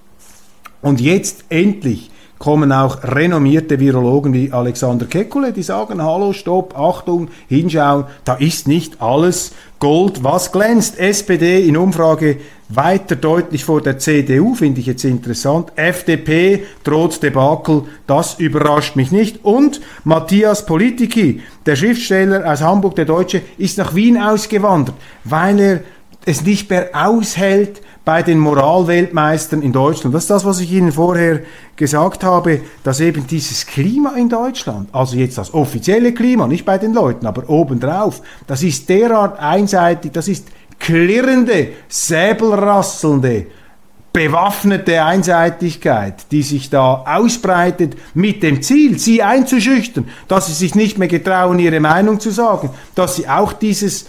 Und 0.81 1.01
jetzt 1.01 1.47
endlich 1.49 2.13
kommen 2.39 2.71
auch 2.71 3.03
renommierte 3.03 3.81
Virologen 3.81 4.33
wie 4.33 4.53
Alexander 4.53 5.07
Kekulé, 5.07 5.51
die 5.51 5.65
sagen, 5.65 6.01
hallo, 6.01 6.33
stopp, 6.33 6.79
Achtung, 6.79 7.31
hinschauen, 7.49 8.05
da 8.25 8.35
ist 8.35 8.69
nicht 8.69 9.03
alles 9.03 9.53
Gold, 9.81 10.23
was 10.23 10.53
glänzt. 10.53 11.01
SPD 11.01 11.67
in 11.67 11.77
Umfrage 11.77 12.39
weiter 12.75 13.17
deutlich 13.17 13.65
vor 13.65 13.81
der 13.81 13.99
CDU, 13.99 14.55
finde 14.55 14.81
ich 14.81 14.87
jetzt 14.87 15.05
interessant. 15.05 15.73
FDP 15.77 16.65
droht 16.85 17.23
Debakel, 17.23 17.85
das 18.07 18.39
überrascht 18.39 18.97
mich 18.97 19.13
nicht. 19.13 19.45
Und 19.45 19.81
Matthias 20.05 20.67
Politiki, 20.67 21.43
der 21.67 21.77
Schriftsteller 21.77 22.51
aus 22.51 22.63
Hamburg, 22.63 22.97
der 22.97 23.05
Deutsche, 23.05 23.43
ist 23.59 23.79
nach 23.79 23.95
Wien 23.95 24.21
ausgewandert, 24.21 24.97
weil 25.25 25.61
er 25.61 25.81
es 26.25 26.45
nicht 26.45 26.71
mehr 26.71 26.91
aushält, 26.93 27.83
bei 28.05 28.23
den 28.23 28.39
Moralweltmeistern 28.39 29.63
in 29.63 29.73
Deutschland. 29.73 30.15
Das 30.15 30.25
ist 30.25 30.31
das, 30.31 30.45
was 30.45 30.61
ich 30.61 30.73
Ihnen 30.73 30.93
vorher 30.93 31.41
gesagt 31.77 32.25
habe, 32.25 32.61
dass 32.83 33.01
eben 33.01 33.27
dieses 33.27 33.67
Klima 33.67 34.15
in 34.17 34.29
Deutschland, 34.29 34.89
also 34.93 35.17
jetzt 35.17 35.39
das 35.39 35.55
offizielle 35.55 36.13
Klima, 36.13 36.49
nicht 36.49 36.65
bei 36.65 36.79
den 36.79 36.93
Leuten, 36.93 37.27
aber 37.27 37.49
obendrauf, 37.49 38.23
das 38.47 38.63
ist 38.63 38.89
derart 38.89 39.39
einseitig, 39.39 40.13
das 40.13 40.27
ist 40.27 40.49
klirrende, 40.83 41.69
säbelrasselnde, 41.89 43.47
bewaffnete 44.13 45.03
Einseitigkeit, 45.03 46.27
die 46.31 46.43
sich 46.43 46.69
da 46.69 47.05
ausbreitet 47.07 47.97
mit 48.13 48.43
dem 48.43 48.61
Ziel, 48.61 48.99
sie 48.99 49.23
einzuschüchtern, 49.23 50.09
dass 50.29 50.49
sie 50.49 50.53
sich 50.53 50.75
nicht 50.75 50.99
mehr 50.99 51.09
getrauen, 51.09 51.59
ihre 51.59 51.81
Meinung 51.81 52.21
zu 52.21 52.31
sagen, 52.31 52.71
dass 52.95 53.17
sie 53.17 53.29
auch 53.29 53.53
dieses 53.55 54.07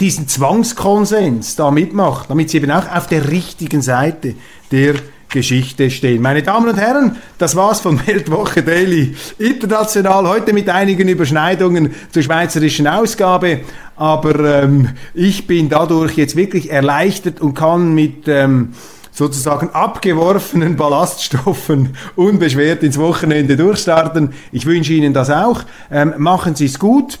diesen 0.00 0.28
Zwangskonsens 0.28 1.56
da 1.56 1.70
mitmacht, 1.70 2.28
damit 2.28 2.50
sie 2.50 2.58
eben 2.58 2.70
auch 2.70 2.90
auf 2.90 3.06
der 3.06 3.30
richtigen 3.30 3.80
Seite 3.80 4.34
der 4.70 4.96
Geschichte 5.36 5.90
stehen. 5.90 6.22
Meine 6.22 6.42
Damen 6.42 6.66
und 6.66 6.78
Herren, 6.78 7.16
das 7.36 7.54
war's 7.54 7.80
von 7.80 8.00
Weltwoche 8.06 8.62
Daily 8.62 9.14
International. 9.38 10.26
Heute 10.26 10.54
mit 10.54 10.70
einigen 10.70 11.08
Überschneidungen 11.08 11.94
zur 12.10 12.22
schweizerischen 12.22 12.86
Ausgabe. 12.86 13.60
Aber 13.96 14.62
ähm, 14.62 14.88
ich 15.12 15.46
bin 15.46 15.68
dadurch 15.68 16.16
jetzt 16.16 16.36
wirklich 16.36 16.70
erleichtert 16.70 17.42
und 17.42 17.52
kann 17.52 17.94
mit 17.94 18.26
ähm, 18.28 18.72
sozusagen 19.12 19.68
abgeworfenen 19.74 20.76
Ballaststoffen 20.76 21.96
unbeschwert 22.16 22.82
ins 22.82 22.96
Wochenende 22.98 23.58
durchstarten. 23.58 24.32
Ich 24.52 24.64
wünsche 24.64 24.94
Ihnen 24.94 25.12
das 25.12 25.28
auch. 25.28 25.64
Ähm, 25.90 26.14
machen 26.16 26.54
Sie 26.54 26.64
es 26.64 26.78
gut. 26.78 27.18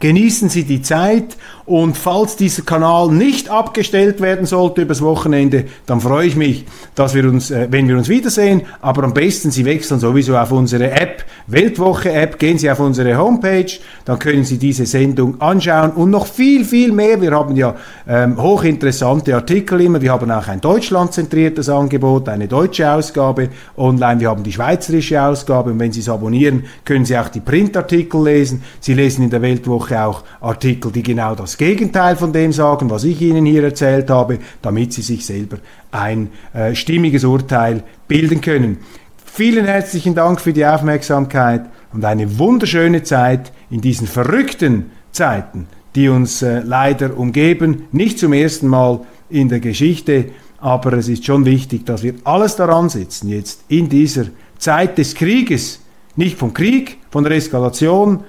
Genießen 0.00 0.48
Sie 0.48 0.64
die 0.64 0.80
Zeit 0.80 1.36
und 1.66 1.96
falls 1.96 2.34
dieser 2.34 2.62
Kanal 2.62 3.12
nicht 3.12 3.50
abgestellt 3.50 4.20
werden 4.20 4.46
sollte 4.46 4.82
übers 4.82 5.02
Wochenende, 5.02 5.66
dann 5.84 6.00
freue 6.00 6.26
ich 6.26 6.36
mich, 6.36 6.64
dass 6.94 7.14
wir 7.14 7.24
uns, 7.26 7.50
äh, 7.50 7.68
wenn 7.70 7.86
wir 7.86 7.96
uns 7.96 8.08
wiedersehen. 8.08 8.62
Aber 8.80 9.04
am 9.04 9.12
besten 9.12 9.50
Sie 9.50 9.64
wechseln 9.64 10.00
sowieso 10.00 10.36
auf 10.36 10.52
unsere 10.52 10.90
App, 10.90 11.24
Weltwoche 11.46 12.12
App, 12.12 12.38
gehen 12.38 12.56
Sie 12.56 12.70
auf 12.70 12.80
unsere 12.80 13.16
Homepage, 13.18 13.70
dann 14.06 14.18
können 14.18 14.44
Sie 14.44 14.56
diese 14.56 14.86
Sendung 14.86 15.40
anschauen 15.40 15.90
und 15.90 16.10
noch 16.10 16.26
viel, 16.26 16.64
viel 16.64 16.92
mehr. 16.92 17.20
Wir 17.20 17.32
haben 17.32 17.54
ja 17.54 17.76
ähm, 18.08 18.40
hochinteressante 18.40 19.34
Artikel 19.34 19.82
immer. 19.82 20.00
Wir 20.00 20.12
haben 20.12 20.30
auch 20.30 20.48
ein 20.48 20.60
deutschlandzentriertes 20.60 21.68
Angebot, 21.68 22.28
eine 22.28 22.48
deutsche 22.48 22.90
Ausgabe 22.90 23.50
online. 23.76 24.20
Wir 24.20 24.30
haben 24.30 24.42
die 24.42 24.52
schweizerische 24.52 25.22
Ausgabe 25.22 25.70
und 25.70 25.78
wenn 25.78 25.92
Sie 25.92 26.00
es 26.00 26.08
abonnieren, 26.08 26.64
können 26.84 27.04
Sie 27.04 27.18
auch 27.18 27.28
die 27.28 27.40
Printartikel 27.40 28.24
lesen. 28.24 28.62
Sie 28.80 28.94
lesen 28.94 29.24
in 29.24 29.30
der 29.30 29.42
Weltwoche 29.42 29.89
auch 29.92 30.24
Artikel, 30.40 30.92
die 30.92 31.02
genau 31.02 31.34
das 31.34 31.56
Gegenteil 31.56 32.16
von 32.16 32.32
dem 32.32 32.52
sagen, 32.52 32.90
was 32.90 33.04
ich 33.04 33.20
Ihnen 33.20 33.46
hier 33.46 33.64
erzählt 33.64 34.10
habe, 34.10 34.38
damit 34.62 34.92
Sie 34.92 35.02
sich 35.02 35.24
selber 35.24 35.58
ein 35.90 36.30
äh, 36.52 36.74
stimmiges 36.74 37.24
Urteil 37.24 37.82
bilden 38.08 38.40
können. 38.40 38.78
Vielen 39.24 39.64
herzlichen 39.64 40.14
Dank 40.14 40.40
für 40.40 40.52
die 40.52 40.66
Aufmerksamkeit 40.66 41.62
und 41.92 42.04
eine 42.04 42.38
wunderschöne 42.38 43.02
Zeit 43.02 43.52
in 43.70 43.80
diesen 43.80 44.06
verrückten 44.06 44.90
Zeiten, 45.12 45.66
die 45.94 46.08
uns 46.08 46.42
äh, 46.42 46.60
leider 46.60 47.16
umgeben. 47.16 47.84
Nicht 47.92 48.18
zum 48.18 48.32
ersten 48.32 48.68
Mal 48.68 49.00
in 49.28 49.48
der 49.48 49.60
Geschichte, 49.60 50.26
Aber 50.60 50.92
es 50.92 51.08
ist 51.08 51.24
schon 51.24 51.46
wichtig, 51.46 51.86
dass 51.86 52.02
wir 52.02 52.14
alles 52.24 52.56
daran 52.56 52.90
setzen, 52.90 53.30
jetzt 53.30 53.64
in 53.68 53.88
dieser 53.88 54.26
Zeit 54.58 54.98
des 54.98 55.14
Krieges, 55.14 55.80
nicht 56.16 56.36
vom 56.36 56.52
Krieg, 56.52 56.98
von 57.10 57.24
der 57.24 57.32
Eskalation, 57.32 58.24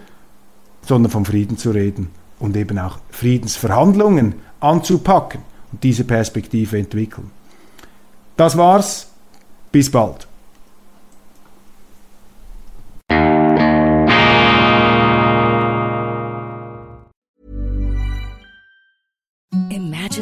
sondern 0.81 1.11
vom 1.11 1.25
Frieden 1.25 1.57
zu 1.57 1.71
reden 1.71 2.09
und 2.39 2.55
eben 2.57 2.79
auch 2.79 2.99
Friedensverhandlungen 3.09 4.35
anzupacken 4.59 5.41
und 5.71 5.83
diese 5.83 6.03
Perspektive 6.03 6.77
entwickeln. 6.77 7.31
Das 8.37 8.57
war's. 8.57 9.07
Bis 9.71 9.89
bald. 9.89 10.27